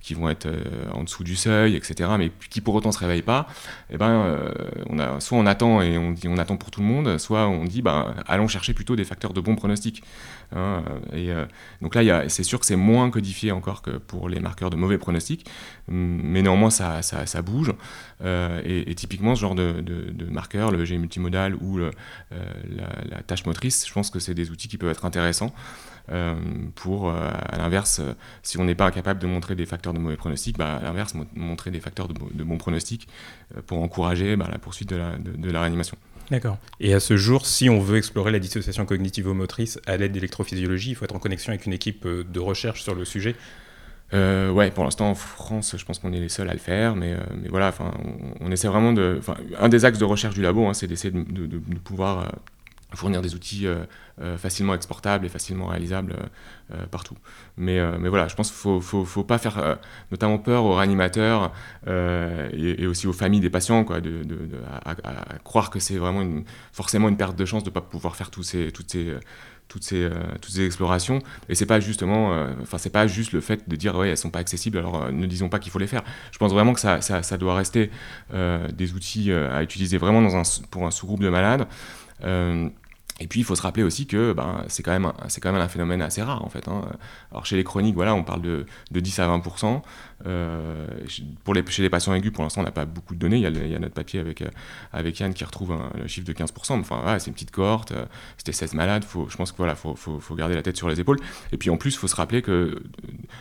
qui 0.00 0.14
vont 0.14 0.28
être 0.28 0.48
en 0.92 1.04
dessous 1.04 1.22
du 1.22 1.36
seuil, 1.36 1.76
etc., 1.76 2.10
mais 2.18 2.32
qui 2.50 2.60
pour 2.60 2.74
autant 2.74 2.88
ne 2.88 2.94
se 2.94 2.98
réveillent 2.98 3.22
pas, 3.22 3.46
eh 3.90 3.96
ben, 3.96 4.38
on 4.88 4.98
a, 4.98 5.20
soit 5.20 5.38
on 5.38 5.46
attend 5.46 5.82
et 5.82 5.98
on 5.98 6.38
attend 6.38 6.56
pour 6.56 6.70
tout 6.70 6.80
le 6.80 6.86
monde, 6.86 7.18
soit 7.18 7.46
on 7.46 7.64
dit 7.64 7.82
ben, 7.82 8.14
allons 8.26 8.48
chercher 8.48 8.74
plutôt 8.74 8.96
des 8.96 9.04
facteurs 9.04 9.32
de 9.32 9.40
bon 9.40 9.54
pronostic. 9.54 10.02
Hein, 10.54 10.82
et, 11.14 11.30
donc 11.80 11.94
là, 11.94 12.28
c'est 12.28 12.42
sûr 12.42 12.58
que 12.58 12.66
c'est 12.66 12.76
moins 12.76 13.10
codifié 13.10 13.52
encore 13.52 13.82
que 13.82 13.90
pour 13.92 14.28
les 14.28 14.40
marqueurs 14.40 14.70
de 14.70 14.76
mauvais 14.76 14.98
pronostic, 14.98 15.46
mais 15.88 16.42
néanmoins 16.42 16.70
ça, 16.70 17.02
ça, 17.02 17.42
bouge. 17.42 17.72
Et, 18.24 18.94
typiquement, 18.96 19.34
ce 19.34 19.40
genre 19.40 19.54
de, 19.54 19.80
de, 19.80 20.24
marqueur, 20.26 20.70
le 20.70 20.84
G 20.84 20.98
multimodal 20.98 21.54
ou 21.54 21.78
la, 21.78 21.90
la, 23.08 23.22
tâche 23.22 23.46
motrice, 23.46 23.86
je 23.92 23.94
pense 23.94 24.08
que 24.08 24.20
c'est 24.20 24.32
des 24.32 24.50
outils 24.50 24.68
qui 24.68 24.78
peuvent 24.78 24.90
être 24.90 25.04
intéressants 25.04 25.52
euh, 26.10 26.34
pour, 26.76 27.10
euh, 27.10 27.28
à 27.30 27.58
l'inverse, 27.58 28.00
euh, 28.00 28.14
si 28.42 28.56
on 28.56 28.64
n'est 28.64 28.74
pas 28.74 28.90
capable 28.90 29.20
de 29.20 29.26
montrer 29.26 29.54
des 29.54 29.66
facteurs 29.66 29.92
de 29.92 29.98
mauvais 29.98 30.16
pronostic, 30.16 30.56
bah, 30.56 30.76
à 30.76 30.82
l'inverse, 30.82 31.12
montrer 31.34 31.70
des 31.70 31.80
facteurs 31.80 32.08
de, 32.08 32.14
de 32.32 32.42
bons 32.42 32.56
pronostics 32.56 33.06
pour 33.66 33.82
encourager 33.82 34.34
bah, 34.36 34.48
la 34.50 34.56
poursuite 34.56 34.88
de 34.88 34.96
la, 34.96 35.18
de, 35.18 35.50
la 35.50 35.60
réanimation. 35.60 35.98
D'accord. 36.30 36.56
Et 36.80 36.94
à 36.94 37.00
ce 37.00 37.18
jour, 37.18 37.44
si 37.44 37.68
on 37.68 37.80
veut 37.80 37.98
explorer 37.98 38.32
la 38.32 38.38
dissociation 38.38 38.86
cognitivo-motrice 38.86 39.78
à 39.84 39.98
l'aide 39.98 40.12
d'électrophysiologie, 40.12 40.92
il 40.92 40.94
faut 40.94 41.04
être 41.04 41.14
en 41.14 41.18
connexion 41.18 41.50
avec 41.50 41.66
une 41.66 41.74
équipe 41.74 42.08
de 42.08 42.40
recherche 42.40 42.82
sur 42.82 42.94
le 42.94 43.04
sujet 43.04 43.36
euh, 44.14 44.50
ouais, 44.50 44.70
pour 44.70 44.84
l'instant 44.84 45.08
en 45.08 45.14
France, 45.14 45.74
je 45.78 45.84
pense 45.86 45.98
qu'on 45.98 46.12
est 46.12 46.20
les 46.20 46.28
seuls 46.28 46.50
à 46.50 46.52
le 46.52 46.58
faire, 46.58 46.94
mais, 46.96 47.16
mais 47.40 47.48
voilà, 47.48 47.68
enfin, 47.68 47.92
on, 48.40 48.50
essaie 48.50 48.68
vraiment 48.68 48.92
de. 48.92 49.20
Un 49.58 49.70
des 49.70 49.86
axes 49.86 49.98
de 49.98 50.04
recherche 50.04 50.34
du 50.34 50.42
labo, 50.42 50.66
hein, 50.66 50.74
c'est 50.74 50.86
d'essayer 50.86 51.10
de, 51.10 51.46
de, 51.46 51.58
pouvoir 51.78 52.30
fournir 52.96 53.22
des 53.22 53.34
outils 53.34 53.66
euh, 53.66 53.84
euh, 54.20 54.36
facilement 54.36 54.74
exportables 54.74 55.26
et 55.26 55.28
facilement 55.28 55.66
réalisables 55.66 56.16
euh, 56.72 56.86
partout. 56.86 57.16
Mais, 57.56 57.80
mais 57.98 58.08
voilà, 58.08 58.28
je 58.28 58.34
pense 58.34 58.50
qu'il 58.50 58.72
ne 58.72 58.80
faut, 58.80 59.04
faut, 59.04 59.24
pas 59.24 59.38
faire 59.38 59.78
notamment 60.10 60.38
peur 60.38 60.64
aux 60.64 60.74
réanimateurs 60.74 61.52
et, 61.86 62.86
aussi 62.86 63.06
aux 63.06 63.12
familles 63.12 63.40
des 63.40 63.50
patients, 63.50 63.84
quoi, 63.84 64.00
de, 64.00 64.22
de, 64.22 64.38
à, 64.84 64.94
croire 65.44 65.70
que 65.70 65.78
c'est 65.78 65.96
vraiment 65.96 66.22
une, 66.22 66.44
forcément 66.72 67.08
une 67.08 67.16
perte 67.16 67.36
de 67.36 67.44
chance 67.44 67.62
de 67.62 67.68
ne 67.68 67.74
pas 67.74 67.82
pouvoir 67.82 68.16
faire 68.16 68.30
tous 68.30 68.42
ces, 68.42 68.72
toutes 68.72 68.90
ces 68.90 69.14
toutes 69.68 69.84
ces, 69.84 70.08
toutes 70.40 70.52
ces 70.52 70.64
explorations. 70.64 71.20
Et 71.48 71.54
c'est 71.54 71.66
pas 71.66 71.78
pas 72.92 73.06
juste 73.06 73.32
le 73.32 73.40
fait 73.40 73.68
de 73.68 73.76
dire 73.76 73.96
ouais 73.96 74.10
elles 74.10 74.16
sont 74.16 74.30
pas 74.30 74.40
accessibles, 74.40 74.78
alors 74.78 75.12
ne 75.12 75.26
disons 75.26 75.48
pas 75.48 75.58
qu'il 75.58 75.72
faut 75.72 75.78
les 75.78 75.86
faire. 75.86 76.02
Je 76.30 76.38
pense 76.38 76.52
vraiment 76.52 76.72
que 76.72 76.80
ça, 76.80 77.00
ça, 77.00 77.22
ça 77.22 77.36
doit 77.36 77.54
rester 77.54 77.90
des 78.32 78.94
outils 78.94 79.30
à 79.32 79.62
utiliser 79.62 79.98
vraiment 79.98 80.22
dans 80.22 80.36
un, 80.36 80.42
pour 80.70 80.86
un 80.86 80.90
sous-groupe 80.90 81.22
de 81.22 81.28
malades. 81.28 81.66
Et 83.20 83.26
puis 83.26 83.40
il 83.40 83.44
faut 83.44 83.54
se 83.54 83.62
rappeler 83.62 83.82
aussi 83.82 84.06
que 84.06 84.32
ben, 84.32 84.64
c'est 84.68 84.82
quand, 84.82 84.90
même 84.90 85.04
un, 85.04 85.14
quand 85.40 85.52
même 85.52 85.60
un 85.60 85.68
phénomène 85.68 86.02
assez 86.02 86.22
rare 86.22 86.44
en 86.44 86.48
fait. 86.48 86.66
Hein. 86.66 86.82
Alors 87.30 87.46
chez 87.46 87.56
les 87.56 87.64
chroniques, 87.64 87.94
voilà, 87.94 88.14
on 88.14 88.24
parle 88.24 88.42
de, 88.42 88.66
de 88.90 89.00
10 89.00 89.18
à 89.20 89.28
20%. 89.28 89.82
Euh, 90.26 90.86
pour 91.44 91.54
les, 91.54 91.64
chez 91.68 91.82
les 91.82 91.90
patients 91.90 92.14
aigus, 92.14 92.32
pour 92.32 92.42
l'instant, 92.42 92.60
on 92.60 92.64
n'a 92.64 92.70
pas 92.70 92.84
beaucoup 92.84 93.14
de 93.14 93.18
données. 93.18 93.36
Il 93.36 93.42
y 93.42 93.74
a, 93.74 93.78
notre 93.78 93.94
papier 93.94 94.20
avec, 94.20 94.42
euh, 94.42 94.48
avec 94.92 95.18
Yann 95.20 95.34
qui 95.34 95.44
retrouve 95.44 95.76
le 95.94 96.06
chiffre 96.06 96.26
de 96.26 96.32
15%. 96.32 96.80
Enfin, 96.80 97.18
c'est 97.18 97.26
une 97.26 97.34
petite 97.34 97.50
cohorte, 97.50 97.92
euh, 97.92 98.04
c'était 98.38 98.52
16 98.52 98.74
malades. 98.74 99.04
Je 99.28 99.36
pense 99.36 99.52
qu'il 99.52 99.58
voilà, 99.58 99.74
faut, 99.74 99.94
faut, 99.94 100.34
garder 100.34 100.54
la 100.54 100.62
tête 100.62 100.76
sur 100.76 100.88
les 100.88 101.00
épaules. 101.00 101.18
Et 101.52 101.56
puis 101.56 101.70
en 101.70 101.76
plus, 101.76 101.94
il 101.94 101.98
faut 101.98 102.08
se 102.08 102.16
rappeler 102.16 102.42
que 102.42 102.82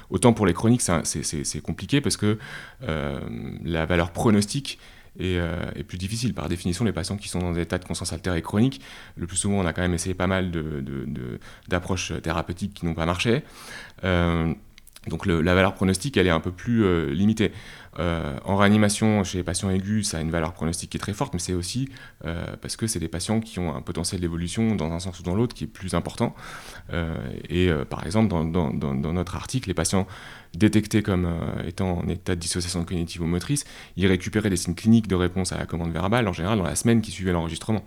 autant 0.10 0.34
pour 0.34 0.46
les 0.46 0.54
chroniques, 0.54 0.82
c'est 0.82 1.62
compliqué 1.62 2.02
parce 2.02 2.18
que 2.18 2.38
la 2.82 3.86
valeur 3.86 4.12
pronostique 4.12 4.80
euh, 5.20 5.72
est, 5.76 5.84
plus 5.84 5.98
difficile. 5.98 6.34
Par 6.34 6.48
définition, 6.48 6.86
les 6.86 6.94
patients 6.94 7.18
qui 7.18 7.28
sont 7.28 7.40
dans 7.40 7.52
des 7.52 7.62
états 7.62 7.78
de 7.78 7.86
conscience 7.86 8.14
altérée 8.14 8.42
chronique, 8.42 8.82
le 9.18 9.28
plus 9.28 9.38
souvent, 9.38 9.56
on 9.56 9.66
a 9.66 9.74
quand 9.74 9.82
même 9.82 9.94
essayé 9.94 10.16
pas 10.16 10.28
mal 10.28 10.52
d'approches 11.68 12.14
thérapeutiques 12.22 12.74
qui 12.74 12.86
n'ont 12.86 12.94
pas 12.94 13.06
marché. 13.06 13.44
Euh, 14.04 14.54
donc 15.08 15.26
la 15.26 15.56
valeur 15.56 15.74
pronostique, 15.74 16.16
elle 16.18 16.28
est 16.28 16.32
un 16.32 16.40
peu 16.40 16.52
plus 16.52 16.86
euh, 16.86 17.12
limitée. 17.12 17.52
Euh, 18.00 18.38
en 18.46 18.56
réanimation, 18.56 19.24
chez 19.24 19.40
les 19.40 19.44
patients 19.44 19.70
aigus, 19.70 20.10
ça 20.10 20.18
a 20.18 20.22
une 20.22 20.32
valeur 20.32 20.54
pronostique 20.54 20.92
qui 20.92 20.98
est 20.98 21.00
très 21.00 21.14
forte, 21.14 21.34
mais 21.34 21.40
c'est 21.40 21.54
aussi 21.54 21.90
euh, 22.26 22.46
parce 22.62 22.76
que 22.76 22.88
c'est 22.88 23.00
des 23.00 23.08
patients 23.08 23.40
qui 23.40 23.60
ont 23.60 23.76
un 23.76 23.82
potentiel 23.82 24.22
d'évolution 24.22 24.76
dans 24.76 24.92
un 24.92 25.00
sens 25.00 25.20
ou 25.20 25.24
dans 25.24 25.36
l'autre 25.36 25.54
qui 25.54 25.66
est 25.66 25.68
plus 25.68 25.94
important. 25.94 26.36
Euh, 26.94 27.16
et 27.50 27.70
par 27.90 28.06
exemple, 28.06 28.30
dans, 28.30 29.14
notre 29.14 29.36
article, 29.36 29.70
les 29.70 29.74
patients 29.74 30.08
détectés 30.54 31.02
comme 31.02 31.30
étant 31.66 32.00
en 32.00 32.08
état 32.08 32.36
de 32.36 32.40
dissociation 32.40 32.84
cognitive 32.84 33.22
ou 33.22 33.26
motrice, 33.26 33.66
ils 33.98 34.08
récupéraient 34.08 34.50
des 34.50 34.58
signes 34.58 34.76
cliniques 34.76 35.08
de 35.08 35.16
réponse 35.16 35.52
à 35.52 35.58
la 35.58 35.66
commande 35.66 35.92
verbale, 35.92 36.28
en 36.28 36.34
général 36.34 36.58
dans 36.58 36.66
la 36.66 36.76
semaine 36.76 37.02
qui 37.02 37.12
suivait 37.12 37.32
l'enregistrement. 37.32 37.84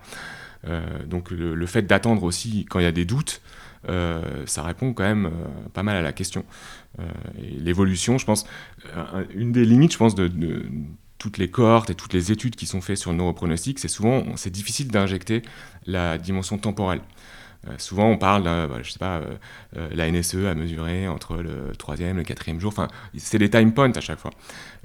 Donc 1.06 1.30
le, 1.30 1.66
fait 1.66 1.82
d'attendre 1.82 2.22
aussi 2.22 2.66
quand 2.68 2.78
il 2.78 2.84
y 2.84 2.86
a 2.86 2.92
des 2.92 3.04
doutes, 3.04 3.42
ça 3.86 4.62
répond 4.62 4.92
quand 4.92 5.04
même 5.04 5.30
pas 5.72 5.82
mal 5.82 5.96
à 5.96 6.02
la 6.02 6.12
question. 6.12 6.44
Euh, 7.00 7.02
l'évolution, 7.38 8.18
je 8.18 8.26
pense, 8.26 8.46
euh, 8.96 9.24
une 9.34 9.52
des 9.52 9.64
limites, 9.64 9.92
je 9.92 9.98
pense, 9.98 10.14
de, 10.14 10.30
toutes 11.18 11.38
les 11.38 11.48
cohortes 11.48 11.90
et 11.90 11.94
toutes 11.94 12.12
les 12.12 12.32
études 12.32 12.54
qui 12.54 12.66
sont 12.66 12.80
faites 12.80 12.98
sur 12.98 13.10
le 13.10 13.16
neuropronostic, 13.16 13.78
c'est 13.78 13.88
souvent, 13.88 14.24
c'est 14.36 14.50
difficile 14.50 14.88
d'injecter 14.88 15.42
la 15.86 16.18
dimension 16.18 16.58
temporelle. 16.58 17.00
Euh, 17.66 17.72
souvent, 17.78 18.10
on 18.10 18.18
parle, 18.18 18.42
bah, 18.42 18.68
je 18.82 18.90
sais 18.90 18.98
pas, 18.98 19.22
la 19.72 20.10
NSE 20.10 20.44
à 20.46 20.54
mesurer 20.54 21.08
entre 21.08 21.36
le 21.36 21.72
troisième 21.78 22.16
et 22.16 22.20
le 22.20 22.24
quatrième 22.24 22.60
jour. 22.60 22.68
Enfin, 22.68 22.88
c'est 23.16 23.38
des 23.38 23.48
time 23.48 23.72
points 23.72 23.92
à 23.96 24.00
chaque 24.00 24.18
fois. 24.18 24.32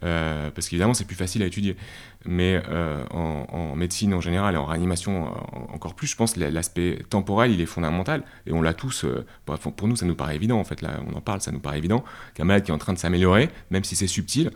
parce 0.01 0.69
qu'évidemment, 0.69 0.93
c'est 0.93 1.05
plus 1.05 1.17
facile 1.17 1.43
à 1.43 1.45
étudier. 1.45 1.75
Mais 2.25 2.61
euh, 2.69 3.01
en, 3.11 3.75
médecine 3.75 4.13
en 4.13 4.19
général 4.19 4.55
et 4.55 4.57
en 4.57 4.65
réanimation 4.65 5.27
euh, 5.27 5.73
encore 5.73 5.93
plus, 5.93 6.07
je 6.07 6.17
pense 6.17 6.33
que 6.33 6.41
l'aspect 6.41 6.99
temporel, 7.09 7.51
il 7.51 7.61
est 7.61 7.65
fondamental. 7.65 8.23
Et 8.45 8.51
on 8.51 8.61
l'a 8.61 8.73
tous, 8.73 9.05
euh, 9.05 9.25
pour 9.45 9.87
nous, 9.87 9.95
ça 9.95 10.05
nous 10.05 10.15
paraît 10.15 10.35
évident, 10.35 10.59
en 10.59 10.65
fait, 10.65 10.81
là, 10.81 10.99
on 11.07 11.15
en 11.15 11.21
parle, 11.21 11.39
ça 11.39 11.51
nous 11.51 11.61
paraît 11.61 11.77
évident, 11.77 12.03
qu'un 12.33 12.43
malade 12.43 12.63
qui 12.63 12.71
est 12.71 12.73
en 12.73 12.77
train 12.77 12.91
de 12.91 12.97
s'améliorer, 12.97 13.49
même 13.71 13.85
si 13.85 13.95
c'est 13.95 14.07
subtil, 14.07 14.51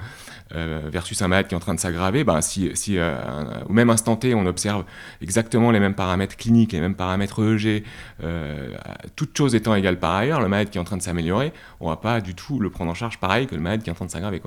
versus 0.52 1.20
un 1.22 1.28
malade 1.28 1.48
qui 1.48 1.56
est 1.56 1.58
en 1.58 1.62
train 1.62 1.74
de 1.74 1.80
s'aggraver, 1.80 2.24
ben, 2.24 2.42
si, 2.42 2.70
si 2.76 3.00
au 3.00 3.74
même 3.74 3.90
instant 3.90 4.16
T, 4.16 4.36
on 4.36 4.46
observe 4.46 4.86
exactement 5.22 5.72
les 5.72 5.80
mêmes 5.80 5.96
paramètres 5.96 6.36
cliniques, 6.36 6.74
les 6.74 6.80
mêmes 6.80 6.96
paramètres 6.96 7.42
EEG, 7.42 7.84
toutes 9.16 9.36
choses 9.36 9.56
étant 9.56 9.74
égales 9.74 9.98
par 9.98 10.14
ailleurs, 10.14 10.42
le 10.42 10.48
malade 10.48 10.70
qui 10.70 10.78
est 10.78 10.82
en 10.82 10.84
train 10.84 10.98
de 10.98 11.02
s'améliorer, 11.02 11.54
on 11.80 11.90
va 11.90 11.96
pas 11.96 12.22
du 12.22 12.36
tout 12.36 12.60
le 12.60 12.70
prendre 12.70 12.92
en 12.92 12.94
charge 12.94 13.18
pareil 13.20 13.48
que 13.48 13.56
le 13.56 13.62
malade 13.62 13.82
qui 13.82 13.90
est 13.90 13.92
en 13.92 13.96
train 13.96 14.06
de 14.06 14.12
s'aggraver. 14.12 14.42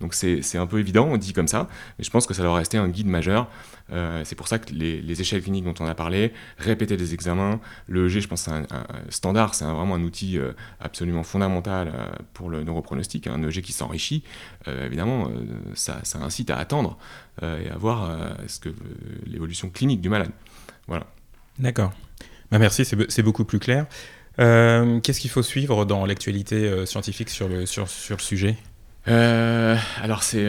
Donc 0.00 0.12
c'est 0.12 0.58
un 0.58 0.66
peu 0.66 0.78
évident, 0.78 1.08
on 1.10 1.16
dit 1.16 1.32
comme 1.32 1.48
ça, 1.48 1.68
mais 1.98 2.04
je 2.04 2.10
pense 2.10 2.26
que 2.26 2.34
ça 2.34 2.42
doit 2.42 2.55
rester 2.56 2.78
un 2.78 2.88
guide 2.88 3.06
majeur. 3.06 3.48
Euh, 3.92 4.22
c'est 4.24 4.34
pour 4.34 4.48
ça 4.48 4.58
que 4.58 4.72
les, 4.72 5.20
échelles 5.20 5.42
cliniques 5.42 5.64
dont 5.64 5.74
on 5.80 5.86
a 5.86 5.94
parlé, 5.94 6.32
répéter 6.58 6.96
des 6.96 7.14
examens, 7.14 7.60
le 7.86 8.08
G, 8.08 8.20
je 8.20 8.28
pense, 8.28 8.42
c'est 8.42 8.50
un, 8.50 8.66
standard, 9.10 9.54
c'est 9.54 9.64
vraiment 9.64 9.94
un 9.94 10.02
outil 10.02 10.38
euh, 10.38 10.52
absolument 10.80 11.22
fondamental 11.22 11.92
euh, 11.94 12.06
pour 12.34 12.50
le 12.50 12.64
neuropronostic. 12.64 13.26
Un 13.26 13.42
EG 13.42 13.62
qui 13.62 13.72
s'enrichit, 13.72 14.24
évidemment, 14.66 15.30
ça, 15.74 16.00
incite 16.20 16.50
à 16.50 16.56
attendre 16.56 16.98
et 17.42 17.68
à 17.70 17.76
voir 17.76 18.36
ce 18.46 18.58
que 18.58 18.70
l'évolution 19.26 19.70
clinique 19.70 20.00
du 20.00 20.08
malade. 20.08 20.30
Voilà. 20.86 21.06
D'accord. 21.58 21.92
Bah 22.50 22.58
merci, 22.58 22.84
c'est 22.84 23.22
beaucoup 23.22 23.44
plus 23.44 23.58
clair. 23.58 23.86
Qu'est-ce 24.36 25.20
qu'il 25.20 25.30
faut 25.30 25.42
suivre 25.42 25.84
dans 25.84 26.06
l'actualité 26.06 26.86
scientifique 26.86 27.30
sur 27.30 27.48
le, 27.48 27.66
sur, 27.66 27.88
sur 27.88 28.16
le 28.16 28.22
sujet? 28.22 28.56
Alors, 29.06 30.22
c'est 30.22 30.46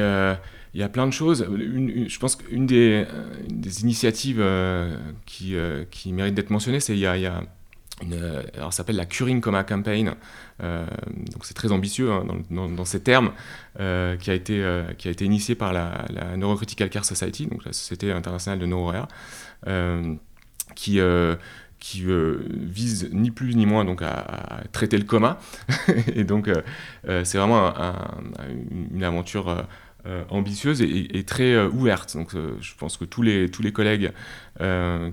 il 0.77 0.81
y 0.81 0.83
a 0.83 0.89
plein 0.89 1.07
de 1.07 1.11
choses. 1.11 1.47
je 1.49 2.19
pense 2.19 2.35
qu'une 2.35 2.67
des, 2.67 3.03
des, 3.49 3.81
initiatives 3.81 4.37
euh, 4.39 4.95
qui, 5.25 5.55
euh, 5.55 5.85
qui 5.89 6.13
mérite 6.13 6.35
d'être 6.35 6.51
mentionnée, 6.51 6.79
c'est 6.79 6.93
il 6.93 6.99
y 6.99 7.07
a, 7.07 7.15
une, 8.03 8.13
alors 8.53 8.71
ça 8.71 8.77
s'appelle 8.77 8.95
la 8.95 9.07
Curing 9.07 9.41
Coma 9.41 9.63
Campaign. 9.63 10.13
Euh, 10.61 10.85
donc 11.31 11.45
c'est 11.45 11.55
très 11.55 11.71
ambitieux 11.71 12.11
hein, 12.11 12.27
dans, 12.51 12.85
ces 12.85 13.01
termes, 13.01 13.31
qui 13.75 13.81
a 13.81 14.33
été 14.35 14.83
qui 14.99 15.07
a 15.07 15.11
été 15.11 15.25
initié 15.25 15.55
par 15.55 15.73
la, 15.73 16.05
Neurocritical 16.37 16.91
Care 16.91 17.05
Society, 17.05 17.47
donc 17.47 17.65
la 17.65 17.73
Société 17.73 18.11
internationale 18.11 18.59
de 18.59 18.67
NeuroRare, 18.67 19.07
qui 20.75 20.99
qui 21.79 22.05
vise 22.05 23.09
ni 23.13 23.31
plus 23.31 23.55
ni 23.55 23.65
moins 23.65 23.83
donc 23.83 24.03
à, 24.03 24.61
traiter 24.73 24.99
le 24.99 25.05
coma. 25.05 25.39
et 26.15 26.23
donc 26.23 26.51
c'est 27.03 27.39
vraiment 27.39 27.73
une 28.93 29.03
aventure 29.03 29.49
euh, 29.49 29.61
ambitieuse 30.29 30.81
et, 30.81 31.23
très 31.23 31.53
euh, 31.53 31.69
ouverte. 31.69 32.15
Donc 32.15 32.33
euh, 32.33 32.55
je 32.61 32.73
pense 32.75 32.97
que 32.97 33.05
tous 33.05 33.21
les, 33.21 33.49
tous 33.49 33.61
les 33.61 33.71
collègues 33.71 34.11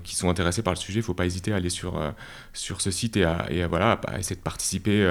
qui 0.03 0.15
sont 0.15 0.29
intéressés 0.29 0.63
par 0.63 0.73
le 0.73 0.79
sujet, 0.79 0.97
il 0.97 1.01
ne 1.03 1.05
faut 1.05 1.13
pas 1.13 1.27
hésiter 1.27 1.53
à 1.53 1.57
aller 1.57 1.69
sur, 1.69 2.01
sur 2.51 2.81
ce 2.81 2.89
site 2.89 3.15
et 3.15 3.23
à, 3.23 3.47
voilà, 3.69 4.01
à 4.07 4.17
essayer 4.17 4.35
de 4.35 4.41
participer 4.41 5.05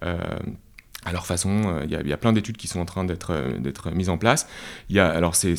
à 0.00 1.12
leur 1.12 1.26
façon. 1.26 1.82
Il 1.84 1.90
y, 1.90 2.12
a 2.14 2.16
plein 2.16 2.32
d'études 2.32 2.56
qui 2.56 2.66
sont 2.66 2.80
en 2.80 2.86
train 2.86 3.04
d'être 3.04 3.58
d'être 3.58 3.90
mises 3.90 4.08
en 4.08 4.16
place. 4.16 4.48
Il 4.88 4.96
y 4.96 5.00
a 5.00 5.06
alors 5.06 5.34
c'est 5.34 5.52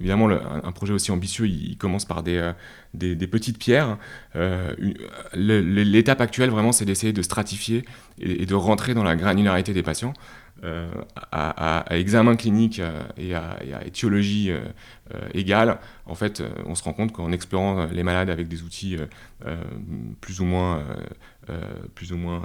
évidemment 0.00 0.30
un, 0.30 0.72
projet 0.72 0.94
aussi 0.94 1.10
ambitieux. 1.10 1.48
Il, 1.48 1.76
commence 1.76 2.06
par 2.06 2.22
des, 2.22 2.50
des, 2.94 3.26
petites 3.26 3.58
pierres. 3.58 3.98
L'étape 5.34 6.22
actuelle 6.22 6.48
vraiment, 6.48 6.72
c'est 6.72 6.86
d'essayer 6.86 7.12
de 7.12 7.20
stratifier 7.20 7.84
et, 8.18 8.46
de 8.46 8.54
rentrer 8.54 8.94
dans 8.94 9.04
la 9.04 9.16
granularité 9.16 9.74
des 9.74 9.82
patients. 9.82 10.14
Euh, 10.62 10.90
à, 11.32 11.84
examen 11.90 12.36
clinique 12.36 12.80
euh, 12.80 13.02
et 13.16 13.34
à, 13.34 13.58
étiologie 13.86 14.50
euh, 14.50 14.60
égale, 15.32 15.78
en 16.06 16.14
fait, 16.14 16.42
on 16.66 16.74
se 16.74 16.82
rend 16.82 16.92
compte 16.92 17.12
qu'en 17.12 17.32
explorant 17.32 17.86
les 17.86 18.02
malades 18.02 18.30
avec 18.30 18.48
des 18.48 18.62
outils 18.62 18.96
plus 20.20 20.40
ou 20.40 20.44
moins 20.44 20.84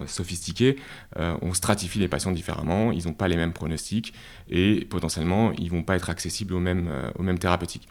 sophistiqués, 0.08 0.78
on 1.16 1.54
stratifie 1.54 2.00
les 2.00 2.08
patients 2.08 2.32
différemment, 2.32 2.92
ils 2.92 3.06
n'ont 3.06 3.14
pas 3.14 3.28
les 3.28 3.38
mêmes 3.38 3.54
pronostics 3.54 4.14
et 4.50 4.86
potentiellement 4.86 5.52
ils 5.58 5.70
vont 5.70 5.84
pas 5.84 5.96
être 5.96 6.10
accessibles 6.10 6.54
aux 6.54 6.60
mêmes 6.60 7.40
thérapeutiques. 7.40 7.88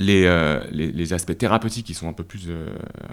Euh, 0.00 0.62
les, 0.70 1.12
aspects 1.12 1.36
thérapeutiques 1.36 1.86
qui 1.86 1.94
sont 1.94 2.08
un 2.08 2.12
peu 2.12 2.24
plus, 2.24 2.46
euh, 2.48 2.68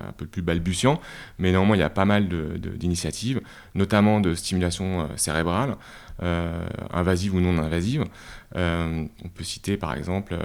un 0.07 0.11
peu 0.11 0.25
plus 0.25 0.41
balbutiants, 0.41 0.99
mais 1.39 1.51
néanmoins 1.51 1.75
il 1.75 1.79
y 1.79 1.83
a 1.83 1.89
pas 1.89 2.05
mal 2.05 2.27
d'initiatives, 2.27 3.41
notamment 3.73 4.19
de 4.19 4.35
stimulation 4.35 5.01
euh, 5.01 5.05
cérébrale, 5.15 5.77
invasive 6.93 7.35
ou 7.35 7.41
non 7.41 7.57
invasive. 7.57 8.05
on 8.55 9.29
peut 9.33 9.43
citer 9.43 9.75
par 9.75 9.93
exemple 9.93 10.37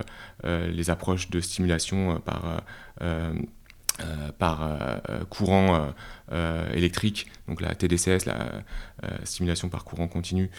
les 0.44 0.90
approches 0.90 1.30
de 1.30 1.40
stimulation 1.40 2.20
par 2.26 2.60
courant 5.28 5.94
électrique, 6.72 7.26
donc 7.48 7.60
la 7.60 7.74
TDCS, 7.74 8.26
la 8.26 8.62
stimulation 9.24 9.68
par 9.68 9.84
courant 9.84 10.08
continu, 10.08 10.50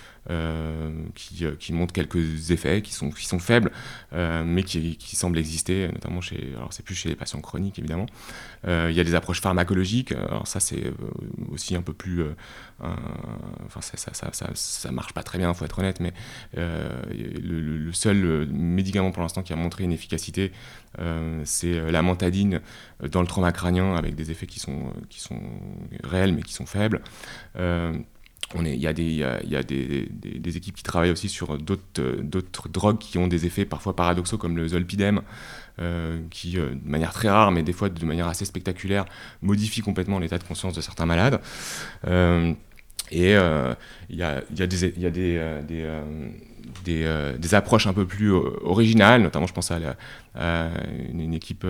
qui, 1.16 1.46
qui, 1.60 1.74
montre 1.74 1.94
quelques 1.94 2.52
effets 2.52 2.82
qui 2.82 2.94
sont, 2.94 3.10
qui 3.10 3.26
sont 3.26 3.40
faibles, 3.40 3.72
mais 4.12 4.64
qui, 4.64 4.98
qui, 4.98 5.16
semblent 5.16 5.38
exister, 5.38 5.88
notamment 5.88 6.22
chez, 6.22 6.54
alors 6.56 6.74
c'est 6.74 6.84
plus 6.84 6.96
chez 6.96 7.10
les 7.10 7.16
patients 7.16 7.42
chroniques 7.42 7.80
évidemment. 7.80 8.06
il 8.66 8.92
y 8.92 9.00
a 9.00 9.04
des 9.04 9.16
approches 9.16 9.42
pharmacologiques, 9.42 10.12
alors 10.12 10.48
ça 10.48 10.60
c'est 10.60 10.92
aussi 11.50 11.76
un 11.76 11.82
peu 11.82 11.94
plus, 11.94 12.24
enfin 12.82 13.82
ça 13.82 13.98
ça, 13.98 14.32
ça, 14.34 14.50
ça, 14.54 14.92
marche 14.92 15.14
pas 15.14 15.24
très 15.24 15.38
bien, 15.38 15.50
il 15.52 15.56
faut 15.56 15.66
être 15.66 15.80
honnête, 15.80 16.00
mais 16.00 16.14
le, 16.54 17.92
seul 17.94 18.48
médicament 18.48 19.12
pour 19.12 19.22
l'instant 19.22 19.44
qui 19.44 19.54
a 19.54 19.56
montré 19.56 19.84
une 19.84 19.94
efficacité, 19.94 20.52
c'est 21.46 21.92
la 21.92 22.02
mantadine 22.02 22.62
dans 23.10 23.22
le 23.22 23.28
trauma 23.28 23.52
crânien 23.52 23.96
avec 23.96 24.16
des 24.16 24.32
effets 24.32 24.48
qui 24.48 24.60
sont, 24.60 24.94
qui 25.10 25.20
sont 25.20 25.40
réels 26.04 26.34
mais 26.34 26.42
qui 26.42 26.54
sont 26.54 26.66
faibles. 26.66 27.02
Euh, 27.58 27.94
il 28.60 28.76
y 28.76 28.88
a, 28.88 28.92
des, 28.92 29.04
y 29.04 29.24
a, 29.24 29.64
des, 29.64 30.10
des, 30.12 30.58
équipes 30.58 30.76
qui 30.76 30.84
travaillent 30.84 31.12
aussi 31.12 31.30
sur 31.30 31.58
d'autres 31.58 32.68
drogues 32.68 32.98
qui 32.98 33.18
ont 33.18 33.28
des 33.28 33.46
effets 33.46 33.64
parfois 33.64 33.96
paradoxaux 33.96 34.38
comme 34.38 34.58
le 34.58 34.68
zolpidem, 34.68 35.22
euh, 35.80 36.20
qui 36.32 36.60
euh, 36.60 36.72
de 36.72 36.90
manière 36.90 37.14
très 37.14 37.30
rare 37.30 37.54
mais 37.54 37.64
des 37.64 37.72
fois 37.72 37.88
de 37.88 38.06
manière 38.06 38.28
assez 38.28 38.44
spectaculaire 38.44 39.06
modifie 39.42 39.80
complètement 39.80 40.20
l'état 40.20 40.38
de 40.38 40.44
conscience 40.44 40.74
de 40.74 40.82
certains 40.82 41.06
malades. 41.06 41.40
et 42.06 43.32
il 43.32 44.18
y 44.18 44.24
a, 44.24 44.44
y, 44.54 44.62
a, 44.62 44.68
des, 44.68 45.00
y 45.00 45.06
a 45.06 45.10
des, 45.10 45.88
des, 46.86 47.34
des, 47.38 47.56
approches 47.56 47.88
un 47.88 47.94
peu 47.94 48.06
plus 48.06 48.32
originales, 48.32 49.22
notamment 49.22 49.48
je 49.48 49.54
pense 49.54 49.72
à, 49.72 49.78
une, 51.10 51.34
équipe 51.34 51.66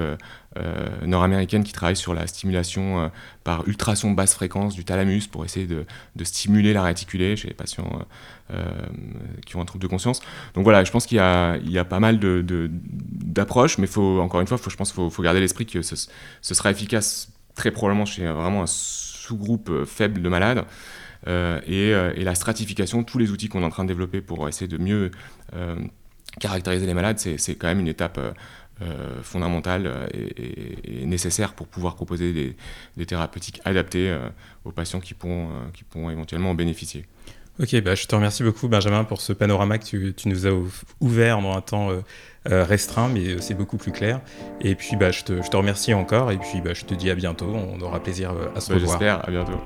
euh, 0.58 1.06
nord-américaine 1.06 1.64
qui 1.64 1.72
travaille 1.72 1.96
sur 1.96 2.14
la 2.14 2.28
stimulation 2.28 3.00
euh, 3.00 3.08
par 3.46 3.66
ultrason 3.70 4.12
basse 4.12 4.34
fréquence 4.34 4.76
du 4.76 4.84
thalamus 4.84 5.28
pour 5.28 5.46
essayer 5.46 5.66
de, 5.66 5.86
stimuler 6.24 6.74
la 6.74 6.84
réticulée 6.84 7.38
chez 7.38 7.48
les 7.48 7.54
patients 7.54 8.06
euh, 8.52 8.66
qui 9.46 9.56
ont 9.56 9.62
un 9.62 9.66
trouble 9.66 9.82
de 9.82 9.88
conscience. 9.88 10.20
Donc 10.54 10.66
voilà, 10.66 10.84
je 10.84 10.92
pense 10.92 11.06
qu'il 11.06 11.16
y, 11.18 11.20
a 11.22 11.86
pas 11.86 12.00
mal 12.02 12.20
d'approches, 12.20 13.78
mais 13.78 13.88
faut, 13.88 14.20
encore 14.20 14.42
une 14.42 14.48
fois, 14.48 14.58
faut, 14.58 14.70
je 14.70 14.76
pense 14.76 14.92
qu'il 14.92 15.10
faut, 15.10 15.24
garder 15.24 15.40
l'esprit 15.40 15.66
que 15.66 15.82
ce, 15.82 15.96
sera 16.42 16.70
efficace 16.70 17.30
très 17.56 17.72
probablement 17.72 18.06
chez 18.06 18.28
vraiment 18.28 18.64
un 18.64 18.68
sous-groupe 18.68 19.86
faible 19.86 20.22
de 20.22 20.28
malades. 20.28 20.66
Et, 21.28 21.94
la 22.18 22.36
stratification, 22.36 23.04
tous 23.04 23.18
les 23.18 23.32
outils 23.32 23.50
qu'on 23.50 23.62
est 23.62 23.66
en 23.66 23.70
train 23.70 23.84
de 23.84 23.90
développer 23.90 24.22
pour 24.22 24.48
essayer 24.48 24.68
de 24.68 24.78
mieux 24.78 25.12
caractériser 26.40 26.86
les 26.86 26.94
malades, 26.94 27.20
c'est 27.20 27.56
quand 27.56 27.68
même 27.68 27.80
une 27.80 27.88
étape 27.88 28.20
euh, 28.82 29.22
fondamentale 29.22 29.84
euh, 29.86 30.08
et, 30.14 31.06
nécessaire 31.06 31.54
pour 31.54 31.68
pouvoir 31.68 31.94
proposer 31.94 32.56
des, 32.98 33.06
thérapeutiques 33.06 33.62
adaptées 33.64 34.10
euh, 34.10 34.28
aux 34.66 34.72
patients 34.72 35.00
qui 35.00 35.14
pourront, 35.14 35.50
qui 35.72 35.84
pourront 35.84 36.10
éventuellement 36.10 36.50
en 36.50 36.56
bénéficier. 36.56 37.06
Ok, 37.60 37.80
bah, 37.82 37.94
je 37.94 38.08
te 38.08 38.16
remercie 38.16 38.42
beaucoup 38.42 38.68
Benjamin 38.70 39.04
pour 39.04 39.22
ce 39.22 39.34
panorama 39.34 39.78
que 39.78 39.86
tu, 39.86 40.14
tu 40.18 40.30
nous 40.30 40.48
as 40.48 40.52
ouvert 41.00 41.42
dans 41.42 41.56
un 41.56 41.62
temps 41.62 41.90
restreint, 42.46 43.08
mais 43.08 43.40
c'est 43.40 43.54
beaucoup 43.54 43.78
plus 43.78 43.92
clair. 43.92 44.20
Et 44.62 44.74
puis 44.74 44.96
bah, 44.96 45.12
je, 45.12 45.24
te, 45.26 45.44
je 45.44 45.50
te 45.50 45.58
remercie 45.58 45.94
encore 45.94 46.32
et 46.32 46.38
puis 46.38 46.60
bah, 46.62 46.74
je 46.74 46.86
te 46.86 46.96
dis 46.96 47.12
à 47.12 47.16
bientôt, 47.16 47.54
on 47.54 47.80
aura 47.82 48.02
plaisir 48.02 48.34
à 48.56 48.62
se 48.62 48.70
bah, 48.70 48.80
revoir. 48.80 48.98
J'espère, 48.98 49.28
à 49.28 49.30
bientôt. 49.30 49.60